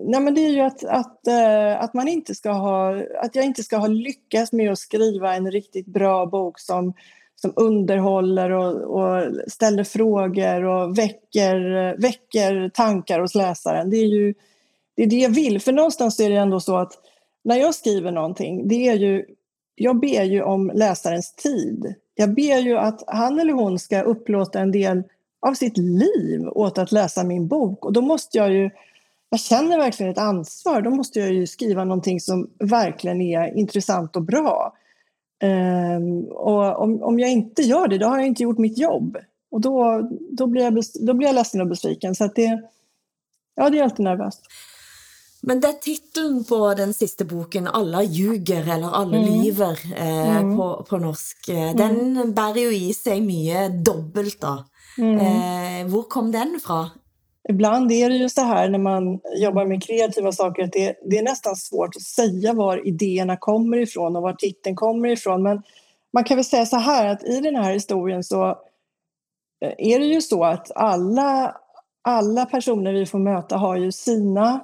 nej 0.05 0.21
men 0.21 0.35
det 0.35 0.41
är 0.41 0.51
ju 0.51 0.61
att, 0.61 0.85
att, 0.85 1.27
eh, 1.27 1.81
att, 1.81 1.95
man 1.95 2.09
inte 2.09 2.35
ska 2.35 2.51
ha, 2.51 3.03
att 3.21 3.37
jag 3.37 3.45
inte 3.45 3.63
ska 3.63 3.77
ha 3.77 3.87
lyckats 3.87 4.53
med 4.53 4.73
att 4.73 4.79
skriva 4.79 5.35
en 5.35 5.51
riktigt 5.51 5.87
bra 5.87 6.27
bok 6.27 6.59
som, 6.59 6.95
som 7.35 7.53
underhåller 7.57 8.51
och, 8.51 9.01
och 9.01 9.33
ställer 9.49 9.85
frågor 9.85 10.65
och 10.65 10.99
väcker, 10.99 11.97
väcker 12.01 12.69
tankar 12.69 13.21
hos 13.21 13.35
läsaren. 13.35 13.91
Det 13.91 13.97
är 13.97 14.07
ju 14.07 14.35
det, 14.97 15.03
är 15.03 15.07
det 15.07 15.17
jag 15.17 15.31
vill. 15.31 15.61
För 15.61 15.73
någonstans 15.73 16.21
är 16.21 16.31
det 16.31 16.37
ändå 16.37 16.61
så 16.61 16.77
att 16.77 16.93
när 17.45 17.57
jag 17.57 17.75
skriver 17.75 18.13
någonting, 18.13 18.69
det 18.69 18.89
är 18.89 18.95
ju, 18.95 19.25
jag 19.75 20.01
ber 20.01 20.23
ju 20.23 20.43
om 20.43 20.71
läsarens 20.75 21.35
tid. 21.35 21.95
Jag 22.15 22.35
ber 22.35 22.59
ju 22.59 22.79
att 22.79 23.05
han 23.07 23.39
eller 23.39 23.53
hon 23.53 23.79
ska 23.79 24.03
upplåta 24.03 24.61
en 24.61 24.73
del 24.73 25.03
av 25.45 25.55
sitt 25.55 25.77
liv 25.77 26.49
åt 26.49 26.79
att 26.79 26.93
läsa 26.93 27.25
min 27.25 27.49
bok. 27.49 27.85
Och 27.85 27.93
då 27.93 28.01
måste 28.01 28.39
jag 28.39 28.53
ju, 28.53 28.71
jag 29.31 29.41
känner 29.41 29.79
verkligen 29.79 30.13
ett 30.13 30.19
ansvar, 30.19 30.83
då 30.83 30.91
måste 30.91 31.19
jag 31.19 31.33
ju 31.33 31.47
skriva 31.47 31.85
någonting 31.85 32.21
som 32.21 32.51
verkligen 32.59 33.21
är 33.21 33.59
intressant 33.59 34.17
och 34.17 34.23
bra. 34.23 34.77
Um, 35.43 36.25
och 36.25 36.83
om, 36.83 37.03
om 37.03 37.19
jag 37.19 37.31
inte 37.31 37.63
gör 37.63 37.89
det, 37.89 37.99
då 37.99 38.07
har 38.07 38.19
jag 38.19 38.27
inte 38.27 38.43
gjort 38.43 38.59
mitt 38.59 38.79
jobb. 38.79 39.17
Och 39.51 39.61
då, 39.61 40.09
då, 40.31 40.47
blir, 40.47 40.63
jag, 40.63 40.83
då 41.01 41.15
blir 41.15 41.29
jag 41.29 41.35
ledsen 41.35 41.61
och 41.61 41.67
besviken. 41.67 42.15
Så 42.15 42.27
det, 42.35 42.63
ja, 43.55 43.71
det 43.71 43.79
är 43.79 43.83
alltid 43.83 44.05
nervöst. 44.05 44.41
Men 45.41 45.61
det 45.61 45.69
är 45.69 45.73
titeln 45.73 46.45
på 46.45 46.75
den 46.75 46.95
sista 46.95 47.25
boken, 47.25 47.67
Alla 47.67 48.03
ljuger 48.03 48.75
eller 48.75 48.95
Alla 48.95 49.17
mm. 49.17 49.43
lyver 49.43 49.79
eh, 49.97 50.37
mm. 50.37 50.57
på, 50.57 50.87
på 50.89 50.99
norsk, 50.99 51.47
den 51.47 52.17
mm. 52.17 52.33
bär 52.33 52.57
ju 52.57 52.77
i 52.77 52.95
sig 52.95 53.21
mycket 53.21 53.85
dubbelt. 53.85 54.41
da. 54.41 54.65
Mm. 54.99 55.19
Eh, 55.19 55.93
var 55.93 56.03
kom 56.03 56.33
den 56.33 56.55
ifrån? 56.57 56.89
Ibland 57.49 57.93
är 57.93 58.11
det 58.11 58.17
ju 58.17 58.29
så 58.29 58.41
här 58.41 58.69
när 58.69 58.79
man 58.79 59.21
jobbar 59.37 59.65
med 59.65 59.83
kreativa 59.83 60.33
saker 60.33 60.65
att 60.65 60.73
det, 60.73 60.97
det, 61.05 61.19
är 61.19 61.23
nästan 61.23 61.57
svårt 61.57 61.97
att 61.97 62.03
säga 62.03 62.53
var 62.53 62.89
idéerna 62.89 63.37
kommer 63.37 63.77
ifrån 63.77 64.17
och 64.17 64.23
var 64.23 64.33
titeln 64.33 64.77
kommer 64.77 65.09
ifrån. 65.09 65.43
Men 65.43 65.63
man 66.13 66.25
kan 66.25 66.37
väl 66.37 66.45
säga 66.45 66.67
så 66.67 66.77
här 66.77 67.07
att 67.07 67.25
i 67.25 67.41
den 67.41 67.57
här 67.57 67.73
historien 67.73 68.25
så 68.25 68.49
eh, 69.61 69.75
är 69.79 69.99
det 69.99 70.07
ju 70.07 70.23
så 70.23 70.45
att 70.45 70.73
alla, 70.75 71.57
alla 72.03 72.47
personer 72.47 72.93
vi 72.93 73.07
får 73.07 73.19
möta 73.19 73.57
har 73.57 73.77
ju 73.77 73.93
sina 73.93 74.61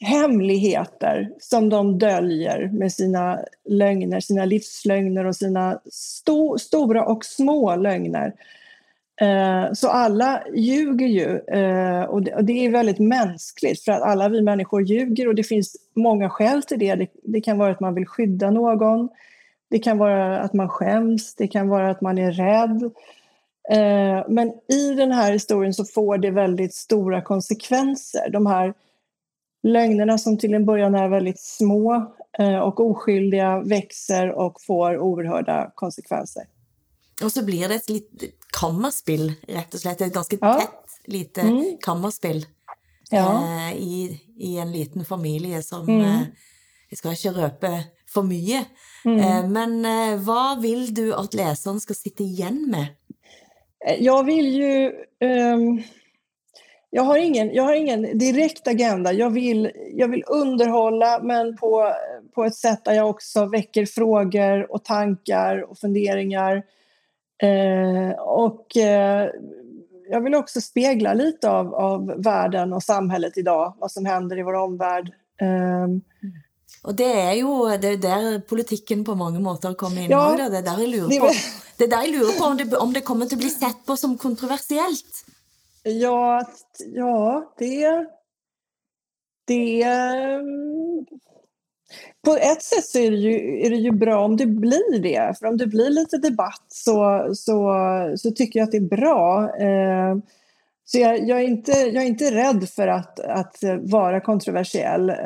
hemligheter 0.00 1.32
som 1.40 1.68
de 1.68 1.98
döljer 1.98 2.70
med 2.72 2.92
sina 2.92 3.38
lögner, 3.64 4.20
sina 4.20 4.44
livslögner 4.44 5.24
och 5.24 5.36
sina 5.36 5.80
sto 5.90 6.58
stora 6.58 7.04
och 7.04 7.24
små 7.24 7.76
lögner. 7.76 8.32
Eh, 9.20 9.72
så 9.72 9.88
alla 9.88 10.42
ljuger 10.54 11.06
ju 11.06 11.38
eh, 11.38 12.02
och 12.02 12.22
det 12.22 12.66
är 12.66 12.70
väldigt 12.70 12.98
mänskligt 12.98 13.84
för 13.84 13.92
att 13.92 14.02
alla 14.02 14.28
vi 14.28 14.42
människor 14.42 14.82
ljuger 14.82 15.28
och 15.28 15.34
det 15.34 15.42
finns 15.42 15.76
många 15.94 16.30
skäl 16.30 16.62
till 16.62 16.78
det. 16.78 17.06
Det 17.22 17.40
kan 17.40 17.58
vara 17.58 17.72
att 17.72 17.80
man 17.80 17.94
vill 17.94 18.06
skydda 18.06 18.50
någon, 18.50 19.08
det 19.70 19.78
kan 19.78 19.98
vara 19.98 20.40
att 20.40 20.52
man 20.52 20.68
skäms, 20.68 21.34
det 21.34 21.48
kan 21.48 21.68
vara 21.68 21.90
att 21.90 22.00
man 22.00 22.18
är 22.18 22.32
rädd. 22.32 22.82
Eh, 23.70 24.24
men 24.28 24.52
i 24.68 24.94
den 24.94 25.12
här 25.12 25.32
historien 25.32 25.74
så 25.74 25.84
får 25.84 26.18
det 26.18 26.30
väldigt 26.30 26.74
stora 26.74 27.22
konsekvenser. 27.22 28.30
De 28.30 28.46
här 28.46 28.74
lögnerna 29.62 30.18
som 30.18 30.38
till 30.38 30.54
en 30.54 30.66
början 30.66 30.94
är 30.94 31.08
väldigt 31.08 31.40
små 31.40 32.14
och 32.62 32.80
oskyldiga 32.80 33.60
växer 33.60 34.30
och 34.30 34.62
får 34.62 34.98
oerhörda 34.98 35.72
konsekvenser. 35.74 36.42
Och 37.22 37.32
så 37.32 37.44
blir 37.44 37.68
det 37.68 37.74
ett 37.74 37.90
kammarspel, 38.52 39.32
rätt 39.48 39.74
och 39.74 39.80
slett. 39.80 40.00
Ett 40.00 40.14
ganska 40.14 40.36
ja. 40.40 40.60
tätt 40.60 41.00
lite 41.04 41.40
mm. 41.40 41.76
kammarspel 41.80 42.46
ja. 43.10 43.44
eh, 43.44 43.76
i, 43.76 44.22
i 44.36 44.58
en 44.58 44.72
liten 44.72 45.04
familj 45.04 45.62
som 45.62 45.88
mm. 45.88 46.00
eh, 46.00 46.20
Jag 46.88 46.98
ska 46.98 47.10
inte 47.10 47.28
röpa 47.28 47.68
för 48.08 48.22
mycket. 48.22 48.66
Mm. 49.04 49.20
Eh, 49.20 49.50
men 49.50 49.84
eh, 49.84 50.20
vad 50.20 50.62
vill 50.62 50.94
du 50.94 51.14
att 51.14 51.34
läsaren 51.34 51.80
ska 51.80 51.94
sitta 51.94 52.22
igen 52.22 52.66
med? 52.70 52.86
Eh, 53.86 54.04
jag 54.04 54.24
vill 54.24 54.54
ju... 54.54 54.92
Um, 55.20 55.82
jag, 56.90 57.02
har 57.02 57.18
ingen, 57.18 57.54
jag 57.54 57.62
har 57.62 57.74
ingen 57.74 58.18
direkt 58.18 58.68
agenda. 58.68 59.12
Jag 59.12 59.30
vill, 59.30 59.70
jag 59.94 60.08
vill 60.08 60.24
underhålla, 60.26 61.20
men 61.22 61.56
på, 61.56 61.92
på 62.34 62.44
ett 62.44 62.54
sätt 62.54 62.84
där 62.84 62.92
jag 62.92 63.10
också 63.10 63.46
väcker 63.46 63.86
frågor 63.86 64.72
och 64.72 64.84
tankar 64.84 65.70
och 65.70 65.78
funderingar 65.78 66.62
Eh, 67.42 68.18
och 68.18 68.76
eh, 68.76 69.30
jag 70.10 70.20
vill 70.20 70.34
också 70.34 70.60
spegla 70.60 71.14
lite 71.14 71.50
av, 71.50 71.74
av 71.74 72.06
världen 72.06 72.72
och 72.72 72.82
samhället 72.82 73.38
idag, 73.38 73.74
vad 73.78 73.92
som 73.92 74.06
händer 74.06 74.38
i 74.38 74.42
vår 74.42 74.54
omvärld. 74.54 75.12
Eh, 75.40 75.86
och 76.82 76.94
det 76.94 77.20
är 77.20 77.32
ju 77.32 77.78
det 77.78 77.88
är 77.88 77.96
där 77.96 78.40
politiken 78.40 79.04
på 79.04 79.14
många 79.14 79.40
måter 79.40 79.74
kommer 79.74 80.02
in. 80.02 80.10
Ja, 80.10 80.34
det 80.36 80.42
är 80.42 80.62
där 80.62 80.80
jag 80.80 80.88
lurar 80.88 81.20
på, 81.20 81.30
det 81.76 81.84
är 81.84 81.88
där 81.88 82.00
jag 82.00 82.10
lurar 82.10 82.38
på 82.38 82.44
om, 82.44 82.56
det, 82.56 82.76
om 82.76 82.92
det 82.92 83.00
kommer 83.00 83.26
att 83.26 83.38
bli 83.38 83.50
sett 83.50 83.86
på 83.86 83.96
som 83.96 84.18
kontroversiellt. 84.18 85.24
Ja, 85.82 86.46
ja 86.94 87.54
det... 87.58 88.06
Det 89.46 89.82
på 92.24 92.36
ett 92.36 92.62
sätt 92.62 92.84
så 92.84 92.98
är 92.98 93.10
det, 93.10 93.16
ju, 93.16 93.60
är 93.66 93.70
det 93.70 93.76
ju 93.76 93.90
bra 93.90 94.24
om 94.24 94.36
det 94.36 94.46
blir 94.46 94.98
det. 94.98 95.38
För 95.38 95.46
om 95.46 95.56
det 95.56 95.66
blir 95.66 95.90
lite 95.90 96.18
debatt 96.18 96.64
så, 96.68 97.28
så, 97.34 97.74
så 98.16 98.30
tycker 98.30 98.60
jag 98.60 98.64
att 98.64 98.72
det 98.72 98.76
är 98.76 98.96
bra. 98.96 99.56
Eh, 99.60 100.16
så 100.84 100.98
jag, 100.98 101.28
jag, 101.28 101.38
är 101.40 101.48
inte, 101.48 101.72
jag 101.72 102.02
är 102.02 102.06
inte 102.06 102.30
rädd 102.30 102.68
för 102.68 102.88
att, 102.88 103.20
att 103.20 103.56
vara 103.80 104.20
kontroversiell. 104.20 105.10
Eh, 105.10 105.16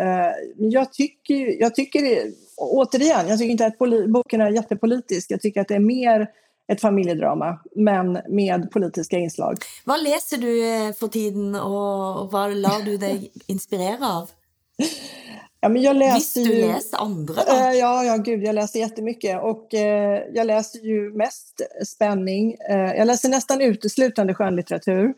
men 0.56 0.70
jag 0.70 0.92
tycker, 0.92 1.60
jag 1.60 1.74
tycker, 1.74 2.32
återigen, 2.56 3.28
jag 3.28 3.38
tycker 3.38 3.52
inte 3.52 3.66
att 3.66 3.78
boken 4.08 4.40
är 4.40 4.50
jättepolitisk. 4.50 5.30
Jag 5.30 5.40
tycker 5.40 5.60
att 5.60 5.68
det 5.68 5.74
är 5.74 5.80
mer 5.80 6.28
ett 6.72 6.80
familjedrama, 6.80 7.58
men 7.76 8.18
med 8.28 8.70
politiska 8.70 9.18
inslag. 9.18 9.58
Vad 9.84 10.02
läser 10.02 10.38
du 10.38 10.68
eh, 10.68 10.92
för 10.92 11.08
tiden 11.08 11.54
och 11.54 12.32
vad 12.32 12.56
lär 12.56 12.84
du 12.84 12.96
dig 12.96 13.32
inspirera 13.46 14.08
av? 14.08 14.30
Ja, 15.64 15.68
men 15.68 15.82
jag 15.82 15.96
läser 15.96 16.14
Visst, 16.14 16.34
du 16.34 16.60
läser 16.60 16.98
andra? 16.98 17.42
Äh, 17.42 17.78
ja, 17.78 18.04
ja, 18.04 18.16
gud, 18.16 18.44
jag 18.44 18.54
läser 18.54 18.78
jättemycket. 18.78 19.42
Och 19.42 19.74
äh, 19.74 20.22
jag 20.34 20.46
läser 20.46 20.78
ju 20.78 21.12
mest 21.12 21.60
spänning. 21.86 22.56
Äh, 22.68 22.94
jag 22.94 23.06
läser 23.06 23.28
nästan 23.28 23.60
uteslutande 23.60 24.34
skönlitteratur. 24.34 25.14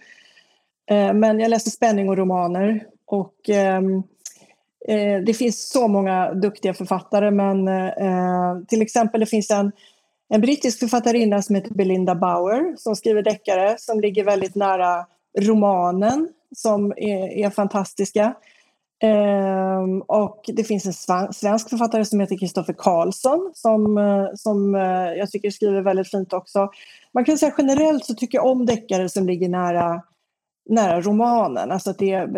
men 1.14 1.40
jag 1.40 1.50
läser 1.50 1.70
spänning 1.70 2.09
och 2.09 2.16
romaner. 2.16 2.87
Och 3.07 3.48
ehm, 3.48 4.02
det 5.26 5.35
finns 5.35 5.68
så 5.68 5.88
många 5.88 6.35
duktiga 6.35 6.74
författare, 6.74 7.30
men 7.30 7.68
till 8.66 8.83
exempel 8.83 9.20
det 9.20 9.26
finns 9.26 9.50
en, 9.50 9.72
en 10.28 10.40
brittisk 10.40 10.78
författarinna 10.78 11.42
som 11.42 11.54
heter 11.54 11.74
Belinda 11.74 12.14
Bauer 12.14 12.76
som 12.76 12.96
skriver 12.96 13.22
deckare 13.22 13.76
som 13.78 14.00
ligger 14.00 14.24
väldigt 14.24 14.54
nära 14.54 15.07
romanen 15.38 16.28
som 16.57 16.92
är, 16.96 17.44
är 17.44 17.50
fantastiska. 17.50 18.35
Um, 19.02 20.00
och 20.00 20.44
det 20.46 20.64
finns 20.64 20.87
en 20.87 21.33
svensk 21.33 21.70
författare 21.70 22.04
som 22.04 22.20
heter 22.20 22.38
Kristoffer 22.38 22.72
Karlsson 22.72 23.52
som, 23.54 23.98
eh, 23.98 24.26
som 24.35 24.74
uh, 24.74 25.12
jag 25.18 25.30
tycker 25.30 25.50
skriver 25.50 25.80
väldigt 25.80 26.11
fint 26.11 26.33
också. 26.33 26.68
Man 27.14 27.24
kan 27.24 27.38
säga 27.38 27.54
generellt 27.59 28.04
så 28.04 28.14
tycker 28.14 28.38
jag 28.38 28.46
om 28.46 28.66
deckare 28.66 29.09
som 29.09 29.26
ligger 29.26 29.48
nära, 29.48 30.02
nära 30.68 31.00
romanen. 31.00 31.70
Alltså 31.70 31.90
att 31.90 31.98
det, 31.98 32.28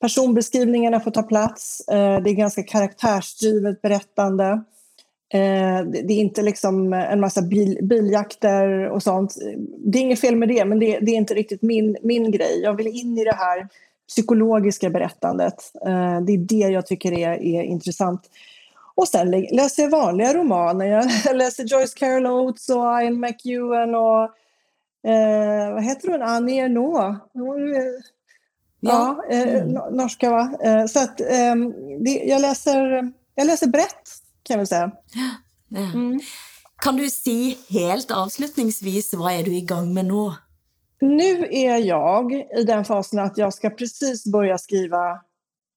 personbeskrivningarna 0.00 1.00
får 1.00 1.10
ta 1.10 1.22
plats, 1.22 1.82
uh, 1.92 2.22
det 2.22 2.30
är 2.30 2.34
ganska 2.34 2.62
karaktärsdrivet 2.62 3.82
berättande. 3.82 4.62
Det, 5.32 6.02
det 6.04 6.14
är 6.14 6.20
inte 6.20 6.42
liksom 6.42 6.92
en 6.92 7.20
massa 7.20 7.42
bil, 7.42 7.78
biljakter 7.82 8.88
och 8.88 9.02
sånt. 9.02 9.34
Det 9.78 9.98
är 9.98 10.02
inget 10.02 10.20
fel 10.20 10.36
med 10.36 10.48
det, 10.48 10.64
men 10.64 10.78
det, 10.78 10.98
det 10.98 11.12
är 11.12 11.16
inte 11.16 11.34
riktigt 11.34 11.62
min, 11.62 11.96
min 12.02 12.30
grej. 12.30 12.60
Jag 12.62 12.74
vill 12.74 12.86
in 12.86 13.18
i 13.18 13.24
det 13.24 13.34
här 13.34 13.68
psykologiska 14.08 14.90
berättandet. 14.90 15.54
Eh, 15.86 16.20
det 16.20 16.32
är 16.32 16.38
det 16.38 16.54
jag 16.68 16.86
tycker 16.86 17.12
är, 17.12 17.42
är 17.42 17.62
intressant. 17.62 18.30
Och 18.94 19.08
sen 19.08 19.30
läser 19.30 19.82
jag 19.82 19.90
vanliga 19.90 20.34
romaner. 20.34 20.86
Jag 20.86 21.06
läser 21.36 21.64
Joyce 21.64 21.94
Carol 21.94 22.26
Oates 22.26 22.68
och 22.68 23.02
Ian 23.02 23.20
McEwan 23.20 23.94
och 23.94 24.22
eh, 25.10 25.74
vad 25.74 25.84
heter 25.84 26.08
hon? 26.08 26.22
Annie 26.22 26.60
Ernaux. 26.60 27.20
Ja, 28.84 29.24
eh, 29.30 29.54
mm. 29.54 29.96
norska 29.96 30.30
va? 30.30 30.54
Eh, 30.64 30.86
så 30.86 30.98
att 30.98 31.20
eh, 31.20 31.54
det, 32.00 32.10
jag, 32.10 32.40
läser, 32.40 33.12
jag 33.34 33.46
läser 33.46 33.66
brett 33.66 34.10
kan 34.42 34.54
jag 34.54 34.58
väl 34.58 34.66
säga. 34.66 34.92
Mm. 35.76 36.20
Kan 36.76 36.96
du 36.96 37.10
säga 37.10 37.54
helt 37.68 38.10
avslutningsvis 38.10 39.14
vad 39.14 39.32
är 39.32 39.42
du 39.42 39.54
igång 39.56 39.94
med 39.94 40.04
nu? 40.04 40.32
Nu 41.02 41.48
är 41.50 41.76
jag 41.76 42.32
i 42.32 42.64
den 42.66 42.84
fasen 42.84 43.18
att 43.18 43.38
jag 43.38 43.54
ska 43.54 43.70
precis 43.70 44.26
börja 44.26 44.58
skriva 44.58 45.20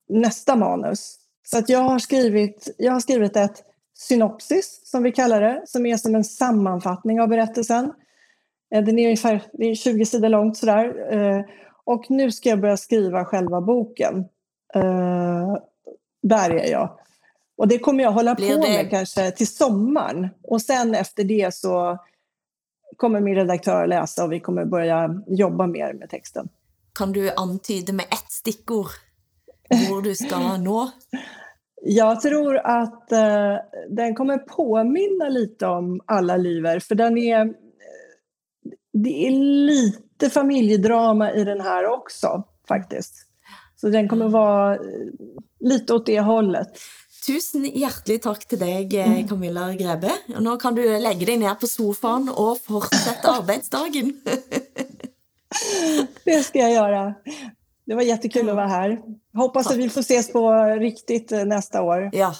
nästa 0.10 0.56
manus. 0.56 1.16
Så 1.44 1.58
att 1.58 1.70
jag 1.70 1.80
har 1.80 2.00
skrivit, 2.00 2.76
jag 2.78 2.94
har 2.94 3.00
skrivit 3.00 3.36
ett 3.36 3.64
synopsis, 3.98 4.82
som 4.84 5.04
vi 5.04 5.12
kallar 5.12 5.42
det, 5.42 5.62
som 5.66 5.86
är 5.86 5.98
som 5.98 6.16
en 6.16 6.24
sammanfattning 6.24 7.22
av 7.22 7.28
berättelsen. 7.28 7.94
Eh, 8.76 8.84
den 8.84 9.00
är 9.00 9.04
ungefär 9.04 9.42
det 9.54 9.66
är 9.66 9.76
20 9.76 10.06
sidor 10.06 10.30
långt 10.30 10.58
sådär. 10.58 11.14
Eh, 11.14 11.42
och 11.86 12.06
nu 12.10 12.32
ska 12.32 12.50
jag 12.50 12.62
börja 12.62 12.78
skriva 12.78 13.26
själva 13.26 13.62
boken. 13.62 14.18
Eh, 14.76 15.58
där 16.24 16.50
är 16.50 16.72
jag. 16.72 17.00
Och 17.58 17.68
det 17.68 17.80
kommer 17.80 18.04
jag 18.04 18.12
hålla 18.12 18.36
på 18.36 18.60
med 18.60 18.90
kanske 18.90 19.32
till 19.32 19.48
sommaren. 19.48 20.28
Och 20.44 20.62
sen 20.62 20.96
efter 20.96 21.24
det 21.24 21.54
så 21.54 22.00
kommer 22.98 23.20
min 23.20 23.36
redaktör 23.36 23.88
läsa 23.88 24.24
och 24.24 24.32
vi 24.32 24.40
kommer 24.40 24.66
börja 24.66 25.10
jobba 25.28 25.68
mer 25.68 25.94
med 25.94 26.10
texten. 26.10 26.50
Kan 26.94 27.12
du 27.12 27.32
antyda 27.36 27.94
med 27.94 28.06
ett 28.06 28.32
stickord 28.32 28.88
var 29.70 30.02
du 30.02 30.16
ska 30.16 30.58
nå? 30.64 30.92
Jag 31.82 32.22
tror 32.22 32.58
att 32.58 33.08
uh, 33.12 33.58
den 33.90 34.16
kommer 34.16 34.38
påminna 34.38 35.30
lite 35.30 35.68
om 35.68 36.02
Alla 36.06 36.38
liver, 36.38 36.80
för 36.80 36.96
den 36.96 37.18
är... 37.18 37.54
Det 38.94 39.28
är 39.28 39.32
lite 39.66 40.30
familjedrama 40.30 41.32
i 41.32 41.44
den 41.44 41.62
här 41.62 41.86
också, 41.86 42.44
faktiskt. 42.68 43.14
Så 43.76 43.90
den 43.90 44.10
kommer 44.10 44.28
vara 44.28 44.78
lite 45.60 45.94
åt 45.94 46.06
det 46.06 46.20
hållet. 46.20 46.68
Tusen 47.26 47.64
hjertelig 47.66 48.20
takk 48.22 48.44
til 48.46 48.60
deg, 48.62 48.92
eh, 48.94 49.10
mm. 49.10 49.28
Camilla 49.30 49.72
Grebe. 49.74 50.12
Nå 50.40 50.58
kan 50.62 50.76
du 50.78 50.84
lägga 50.86 51.26
dig 51.26 51.38
ner 51.42 51.56
på 51.56 51.68
soffan 51.68 52.30
och 52.30 52.58
fortsätta 52.58 53.38
arbetsdagen. 53.38 54.14
det 56.26 56.44
ska 56.44 56.60
jag 56.60 56.72
göra. 56.72 57.14
Det 57.86 57.96
var 57.96 58.02
jättekul 58.02 58.50
att 58.50 58.56
vara 58.56 58.68
här. 58.68 59.02
Hoppas 59.34 59.68
att 59.68 59.78
vi 59.78 59.90
får 59.90 60.02
ses 60.02 60.32
på 60.32 60.54
riktigt 60.80 61.32
eh, 61.32 61.46
nästa 61.46 61.82
år. 61.82 62.10
Ja, 62.14 62.36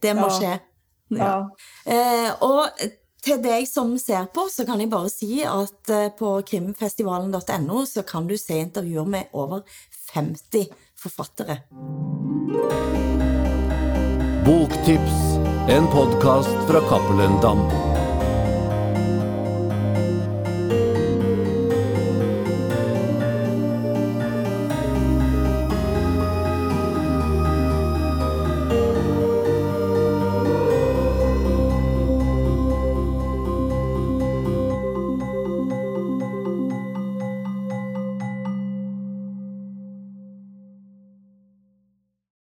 det 0.00 0.14
måste 0.14 0.44
ja. 0.44 0.52
ske. 0.52 0.58
Ja. 1.08 1.56
ja. 1.84 1.92
Eh, 1.92 2.42
och 2.42 2.66
till 3.22 3.42
dig 3.42 3.66
som 3.66 3.98
ser 3.98 4.24
på 4.24 4.48
så 4.50 4.66
kan 4.66 4.80
jag 4.80 4.90
bara 4.90 5.08
säga 5.08 5.50
att 5.50 5.88
eh, 5.88 6.08
på 6.08 6.42
krimfestivalen.no 6.42 7.86
så 7.86 8.02
kan 8.02 8.26
du 8.26 8.38
se 8.38 8.58
intervjuer 8.58 9.04
med 9.04 9.24
över 9.34 9.62
50 10.14 10.66
författare. 10.96 11.56
Boktips, 14.48 15.38
en 15.68 15.86
podcast 15.86 16.48
från 16.68 16.88
Cappelen 16.88 17.40
Damm. 17.42 17.97